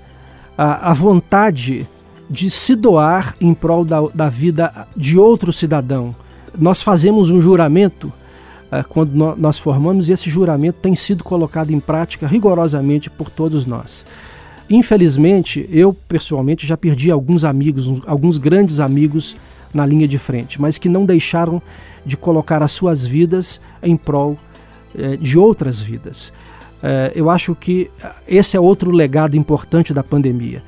a, 0.57 0.91
a 0.91 0.95
vontade 0.95 1.89
de 2.31 2.49
se 2.49 2.77
doar 2.77 3.35
em 3.41 3.53
prol 3.53 3.85
da, 3.85 4.01
da, 4.15 4.29
vida 4.29 4.87
de 4.97 5.19
outro 5.19 5.53
cidadão. 5.53 6.15
Nós 6.57 6.81
fazemos 6.81 7.29
um 7.29 7.41
juramento 7.41 8.13
uh, 8.71 8.89
quando 8.89 9.13
no, 9.13 9.35
nós 9.37 9.59
formamos 9.59 10.09
e 10.09 10.13
esse 10.13 10.31
juramento 10.31 10.79
tem 10.81 10.95
sido 10.95 11.25
colocado 11.25 11.73
em 11.73 11.81
prática 11.81 12.29
rigorosamente 12.29 13.11
por 13.11 13.29
todos 13.29 13.67
nós. 13.67 14.07
Infelizmente, 14.71 15.69
eu 15.73 15.93
pessoalmente 15.93 16.65
já 16.65 16.77
perdi 16.77 17.11
alguns 17.11 17.45
amigos, 17.45 18.01
alguns 18.07 18.39
grandes 18.39 18.79
amigos 18.79 19.37
na 19.75 19.85
linha 19.85 20.07
de 20.07 20.19
frente, 20.19 20.61
mas 20.61 20.79
que 20.79 20.89
não 20.89 21.05
deixaram 21.05 21.61
de 22.07 22.17
colocar 22.17 22.63
as 22.63 22.71
suas 22.71 23.05
vidas 23.05 23.61
em 23.83 23.97
prol 23.97 24.39
eh, 24.97 25.17
de 25.17 25.37
outras 25.37 25.83
vidas. 25.83 26.33
É, 26.83 27.13
eu 27.15 27.29
acho 27.29 27.55
que 27.55 27.91
esse 28.27 28.57
é 28.57 28.61
outro 28.61 28.91
legado 28.91 29.37
importante 29.37 29.93
da 29.93 30.03
pandemia. 30.03 30.63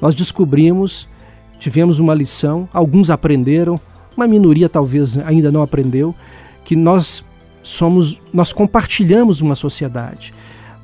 Nós 0.00 0.14
descobrimos, 0.14 1.08
tivemos 1.58 1.98
uma 1.98 2.14
lição, 2.14 2.68
alguns 2.72 3.10
aprenderam, 3.10 3.78
uma 4.16 4.26
minoria 4.26 4.68
talvez 4.68 5.16
ainda 5.18 5.50
não 5.50 5.62
aprendeu, 5.62 6.14
que 6.64 6.76
nós 6.76 7.24
somos, 7.62 8.20
nós 8.32 8.52
compartilhamos 8.52 9.40
uma 9.40 9.54
sociedade. 9.54 10.32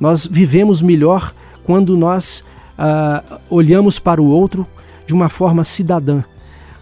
Nós 0.01 0.27
vivemos 0.27 0.83
melhor 0.83 1.33
quando 1.65 1.97
nós 1.97 2.45
ah, 2.77 3.23
olhamos 3.49 3.99
para 3.99 4.21
o 4.21 4.27
outro 4.27 4.67
de 5.07 5.15
uma 5.15 5.29
forma 5.29 5.65
cidadã, 5.65 6.23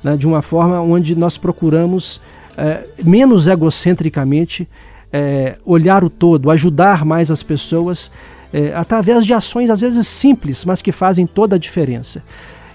né, 0.03 0.17
de 0.17 0.27
uma 0.27 0.43
forma 0.43 0.81
onde 0.81 1.15
nós 1.15 1.37
procuramos 1.37 2.21
eh, 2.57 2.87
menos 3.03 3.47
egocentricamente 3.47 4.69
é, 5.13 5.57
olhar 5.65 6.03
o 6.03 6.11
todo, 6.11 6.51
ajudar 6.51 7.05
mais 7.05 7.31
as 7.31 7.43
pessoas 7.43 8.11
é, 8.53 8.75
através 8.75 9.25
de 9.25 9.33
ações 9.33 9.71
às 9.71 9.81
vezes 9.81 10.07
simples, 10.07 10.65
mas 10.65 10.83
que 10.83 10.93
fazem 10.93 11.27
toda 11.27 11.57
a 11.57 11.59
diferença. 11.59 12.23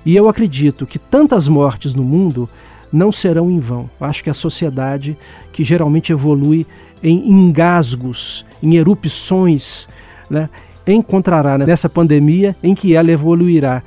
E 0.06 0.16
eu 0.16 0.28
acredito 0.28 0.86
que 0.86 0.98
tantas 0.98 1.48
mortes 1.48 1.94
no 1.94 2.04
mundo 2.04 2.50
não 2.92 3.12
serão 3.12 3.52
em 3.52 3.60
vão. 3.60 3.90
Eu 4.00 4.08
acho 4.08 4.24
que 4.24 4.30
a 4.30 4.34
sociedade, 4.34 5.18
que 5.52 5.64
geralmente 5.64 6.12
evolui 6.12 6.66
em 7.04 7.30
engasgos, 7.30 8.46
em 8.64 8.76
erupções, 8.76 9.88
né, 10.30 10.50
encontrará 10.88 11.58
nessa 11.58 11.90
pandemia 11.90 12.56
em 12.64 12.74
que 12.74 12.96
ela 12.96 13.12
evoluirá 13.12 13.84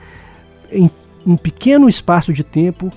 em 0.71 0.91
um 1.27 1.37
pequeno 1.37 1.89
espaço 1.89 2.33
de 2.33 2.45
tempo 2.45 2.91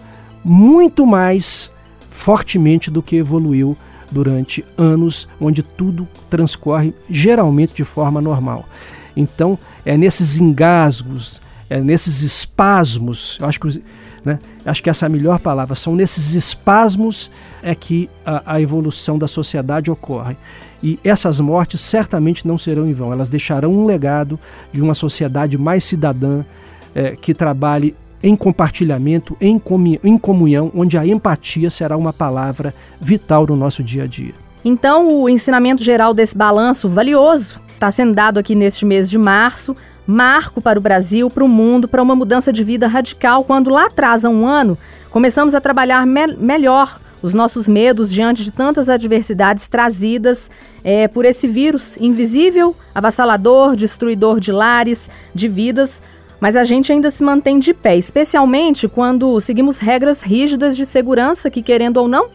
muito 0.43 1.05
mais 1.05 1.71
fortemente 2.09 2.91
do 2.91 3.01
que 3.01 3.15
evoluiu 3.15 3.77
durante 4.13 4.63
anos 4.77 5.27
onde 5.41 5.63
tudo 5.63 6.07
transcorre 6.29 6.93
geralmente 7.09 7.73
de 7.73 7.83
forma 7.83 8.21
normal. 8.21 8.65
Então, 9.15 9.57
é 9.85 9.97
nesses 9.97 10.39
engasgos, 10.39 11.41
é 11.69 11.81
nesses 11.81 12.21
espasmos, 12.21 13.37
eu 13.39 13.47
acho 13.47 13.59
que, 13.59 13.83
né, 14.23 14.39
acho 14.65 14.81
que 14.81 14.89
essa 14.89 15.05
é 15.05 15.07
a 15.07 15.09
melhor 15.09 15.39
palavra, 15.39 15.75
são 15.75 15.95
nesses 15.95 16.33
espasmos 16.33 17.29
é 17.61 17.75
que 17.75 18.09
a, 18.25 18.53
a 18.55 18.61
evolução 18.61 19.17
da 19.17 19.27
sociedade 19.27 19.91
ocorre. 19.91 20.37
E 20.81 20.99
essas 21.03 21.39
mortes 21.39 21.79
certamente 21.79 22.45
não 22.45 22.57
serão 22.57 22.85
em 22.85 22.93
vão, 22.93 23.13
elas 23.13 23.29
deixarão 23.29 23.71
um 23.71 23.85
legado 23.85 24.39
de 24.71 24.81
uma 24.81 24.93
sociedade 24.93 25.57
mais 25.57 25.83
cidadã, 25.83 26.43
é, 26.95 27.15
que 27.15 27.33
trabalhe 27.33 27.95
em 28.23 28.35
compartilhamento, 28.35 29.35
em, 29.39 29.61
em 30.03 30.17
comunhão, 30.17 30.71
onde 30.73 30.97
a 30.97 31.05
empatia 31.05 31.69
será 31.69 31.97
uma 31.97 32.13
palavra 32.13 32.73
vital 32.99 33.45
no 33.45 33.55
nosso 33.55 33.83
dia 33.83 34.03
a 34.03 34.07
dia. 34.07 34.33
Então, 34.63 35.09
o 35.09 35.27
ensinamento 35.27 35.83
geral 35.83 36.13
desse 36.13 36.37
balanço 36.37 36.87
valioso 36.87 37.61
está 37.73 37.91
sendo 37.91 38.13
dado 38.13 38.37
aqui 38.37 38.55
neste 38.55 38.85
mês 38.85 39.09
de 39.09 39.17
março, 39.17 39.75
marco 40.07 40.61
para 40.61 40.79
o 40.79 40.81
Brasil, 40.81 41.29
para 41.29 41.43
o 41.43 41.49
mundo, 41.49 41.85
para 41.85 42.01
uma 42.01 42.15
mudança 42.15 42.53
de 42.53 42.63
vida 42.63 42.87
radical, 42.87 43.43
quando 43.43 43.69
lá 43.69 43.87
atrás, 43.87 44.23
há 44.23 44.29
um 44.29 44.47
ano, 44.47 44.77
começamos 45.09 45.53
a 45.53 45.59
trabalhar 45.59 46.05
me 46.07 46.27
melhor 46.37 46.97
os 47.21 47.33
nossos 47.33 47.69
medos 47.69 48.11
diante 48.11 48.43
de 48.43 48.51
tantas 48.51 48.89
adversidades 48.89 49.69
trazidas 49.69 50.51
é, 50.83 51.07
por 51.07 51.23
esse 51.23 51.47
vírus 51.47 51.95
invisível, 51.97 52.75
avassalador, 52.93 53.77
destruidor 53.77 54.41
de 54.41 54.51
lares, 54.51 55.09
de 55.33 55.47
vidas, 55.47 56.01
mas 56.43 56.57
a 56.57 56.65
gente 56.65 56.91
ainda 56.91 57.09
se 57.09 57.23
mantém 57.23 57.57
de 57.57 57.73
pé, 57.73 57.95
especialmente 57.95 58.89
quando 58.89 59.39
seguimos 59.39 59.79
regras 59.79 60.21
rígidas 60.21 60.75
de 60.75 60.85
segurança 60.85 61.49
que, 61.49 61.61
querendo 61.61 61.95
ou 61.95 62.07
não, 62.09 62.27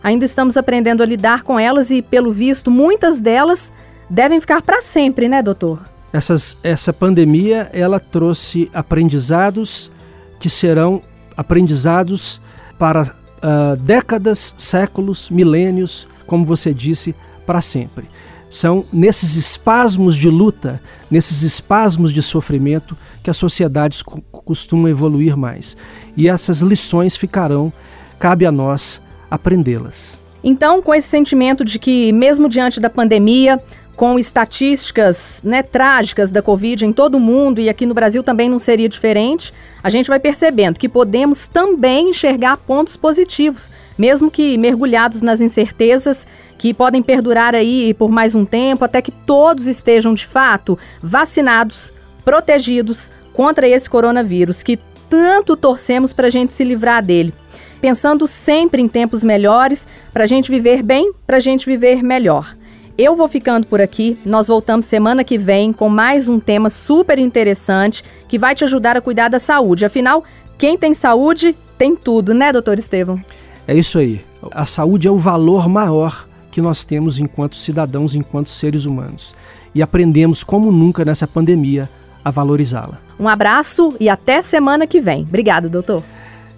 ainda 0.00 0.24
estamos 0.24 0.56
aprendendo 0.56 1.02
a 1.02 1.06
lidar 1.06 1.42
com 1.42 1.58
elas 1.58 1.90
e, 1.90 2.00
pelo 2.00 2.30
visto, 2.30 2.70
muitas 2.70 3.18
delas 3.18 3.72
devem 4.08 4.40
ficar 4.40 4.62
para 4.62 4.80
sempre, 4.80 5.26
né, 5.28 5.42
doutor? 5.42 5.82
Essas, 6.12 6.56
essa 6.62 6.92
pandemia 6.92 7.68
ela 7.72 7.98
trouxe 7.98 8.70
aprendizados 8.72 9.90
que 10.38 10.48
serão 10.48 11.02
aprendizados 11.36 12.40
para 12.78 13.02
uh, 13.02 13.76
décadas, 13.80 14.54
séculos, 14.56 15.30
milênios, 15.30 16.06
como 16.28 16.44
você 16.44 16.72
disse, 16.72 17.12
para 17.48 17.62
sempre. 17.62 18.04
São 18.50 18.84
nesses 18.92 19.36
espasmos 19.36 20.14
de 20.14 20.28
luta, 20.28 20.82
nesses 21.10 21.40
espasmos 21.40 22.12
de 22.12 22.20
sofrimento, 22.20 22.94
que 23.22 23.30
as 23.30 23.38
sociedades 23.38 24.02
costumam 24.02 24.86
evoluir 24.86 25.34
mais. 25.34 25.74
E 26.14 26.28
essas 26.28 26.60
lições 26.60 27.16
ficarão, 27.16 27.72
cabe 28.18 28.44
a 28.44 28.52
nós 28.52 29.00
aprendê-las. 29.30 30.18
Então, 30.44 30.82
com 30.82 30.94
esse 30.94 31.08
sentimento 31.08 31.64
de 31.64 31.78
que, 31.78 32.12
mesmo 32.12 32.50
diante 32.50 32.80
da 32.80 32.90
pandemia, 32.90 33.58
com 33.98 34.16
estatísticas 34.16 35.40
né, 35.42 35.60
trágicas 35.60 36.30
da 36.30 36.40
Covid 36.40 36.86
em 36.86 36.92
todo 36.92 37.16
o 37.16 37.20
mundo 37.20 37.60
e 37.60 37.68
aqui 37.68 37.84
no 37.84 37.92
Brasil 37.92 38.22
também 38.22 38.48
não 38.48 38.56
seria 38.56 38.88
diferente, 38.88 39.52
a 39.82 39.90
gente 39.90 40.08
vai 40.08 40.20
percebendo 40.20 40.78
que 40.78 40.88
podemos 40.88 41.48
também 41.48 42.10
enxergar 42.10 42.58
pontos 42.58 42.96
positivos, 42.96 43.68
mesmo 43.98 44.30
que 44.30 44.56
mergulhados 44.56 45.20
nas 45.20 45.40
incertezas 45.40 46.24
que 46.56 46.72
podem 46.72 47.02
perdurar 47.02 47.56
aí 47.56 47.92
por 47.92 48.08
mais 48.08 48.36
um 48.36 48.44
tempo, 48.44 48.84
até 48.84 49.02
que 49.02 49.10
todos 49.10 49.66
estejam 49.66 50.14
de 50.14 50.24
fato 50.24 50.78
vacinados, 51.02 51.92
protegidos 52.24 53.10
contra 53.32 53.66
esse 53.66 53.90
coronavírus 53.90 54.62
que 54.62 54.78
tanto 55.10 55.56
torcemos 55.56 56.12
para 56.12 56.28
a 56.28 56.30
gente 56.30 56.52
se 56.52 56.62
livrar 56.62 57.04
dele. 57.04 57.34
Pensando 57.80 58.28
sempre 58.28 58.80
em 58.80 58.86
tempos 58.86 59.24
melhores, 59.24 59.88
para 60.12 60.22
a 60.22 60.26
gente 60.26 60.52
viver 60.52 60.84
bem, 60.84 61.12
para 61.26 61.38
a 61.38 61.40
gente 61.40 61.66
viver 61.66 62.00
melhor. 62.00 62.56
Eu 62.98 63.14
vou 63.14 63.28
ficando 63.28 63.64
por 63.64 63.80
aqui. 63.80 64.18
Nós 64.26 64.48
voltamos 64.48 64.84
semana 64.84 65.22
que 65.22 65.38
vem 65.38 65.72
com 65.72 65.88
mais 65.88 66.28
um 66.28 66.40
tema 66.40 66.68
super 66.68 67.16
interessante 67.16 68.02
que 68.26 68.36
vai 68.36 68.56
te 68.56 68.64
ajudar 68.64 68.96
a 68.96 69.00
cuidar 69.00 69.28
da 69.28 69.38
saúde. 69.38 69.84
Afinal, 69.84 70.24
quem 70.58 70.76
tem 70.76 70.92
saúde 70.92 71.54
tem 71.78 71.94
tudo, 71.94 72.34
né, 72.34 72.52
doutor 72.52 72.76
Estevam? 72.76 73.22
É 73.68 73.74
isso 73.76 74.00
aí. 74.00 74.20
A 74.50 74.66
saúde 74.66 75.06
é 75.06 75.10
o 75.12 75.16
valor 75.16 75.68
maior 75.68 76.26
que 76.50 76.60
nós 76.60 76.84
temos 76.84 77.20
enquanto 77.20 77.54
cidadãos, 77.54 78.16
enquanto 78.16 78.48
seres 78.48 78.84
humanos. 78.84 79.32
E 79.72 79.80
aprendemos 79.80 80.42
como 80.42 80.72
nunca 80.72 81.04
nessa 81.04 81.28
pandemia 81.28 81.88
a 82.24 82.32
valorizá-la. 82.32 82.98
Um 83.20 83.28
abraço 83.28 83.94
e 84.00 84.08
até 84.08 84.42
semana 84.42 84.88
que 84.88 85.00
vem. 85.00 85.22
Obrigado, 85.22 85.68
doutor. 85.68 86.02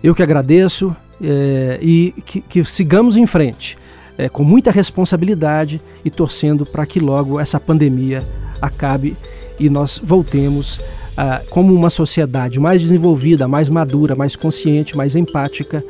Eu 0.03 0.15
que 0.15 0.23
agradeço 0.23 0.97
é, 1.23 1.79
e 1.83 2.15
que, 2.25 2.41
que, 2.41 2.65
sigamos 2.65 3.19
em 3.19 3.27
frente 3.27 3.77
é, 4.19 4.29
com 4.29 4.45
muita 4.45 4.71
responsabilidade 4.71 5.81
e 6.05 6.11
torcendo 6.11 6.65
para 6.65 6.87
que 6.87 7.01
logo 7.01 7.39
essa 7.39 7.59
pandemia 7.59 8.23
acabe 8.61 9.17
e 9.59 9.69
nós 9.69 10.01
voltemos 10.03 10.81
a, 11.17 11.43
como 11.51 11.75
uma 11.75 11.91
sociedade 11.91 12.59
mais 12.59 12.81
desenvolvida, 12.81 13.47
mais 13.47 13.69
madura, 13.69 14.15
mais 14.15 14.37
consciente, 14.37 14.97
mais 14.97 15.15
empática 15.15 15.83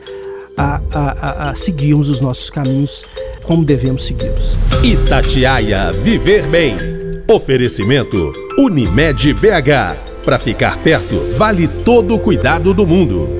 a, 0.57 0.81
a, 0.93 1.51
a 1.51 1.55
seguirmos 1.55 2.11
os 2.11 2.21
nossos 2.21 2.51
caminhos 2.51 3.05
como 3.45 3.65
devemos 3.65 4.05
segui-los. 4.05 4.57
Itatiaia 4.83 5.93
Viver 5.93 6.47
Bem. 6.49 6.77
Oferecimento 7.29 8.33
Unimed 8.59 9.33
BH. 9.35 10.25
Para 10.25 10.39
ficar 10.39 10.77
perto, 10.83 11.17
vale 11.37 11.67
todo 11.67 12.15
o 12.15 12.19
cuidado 12.19 12.75
do 12.75 12.87
mundo. 12.87 13.40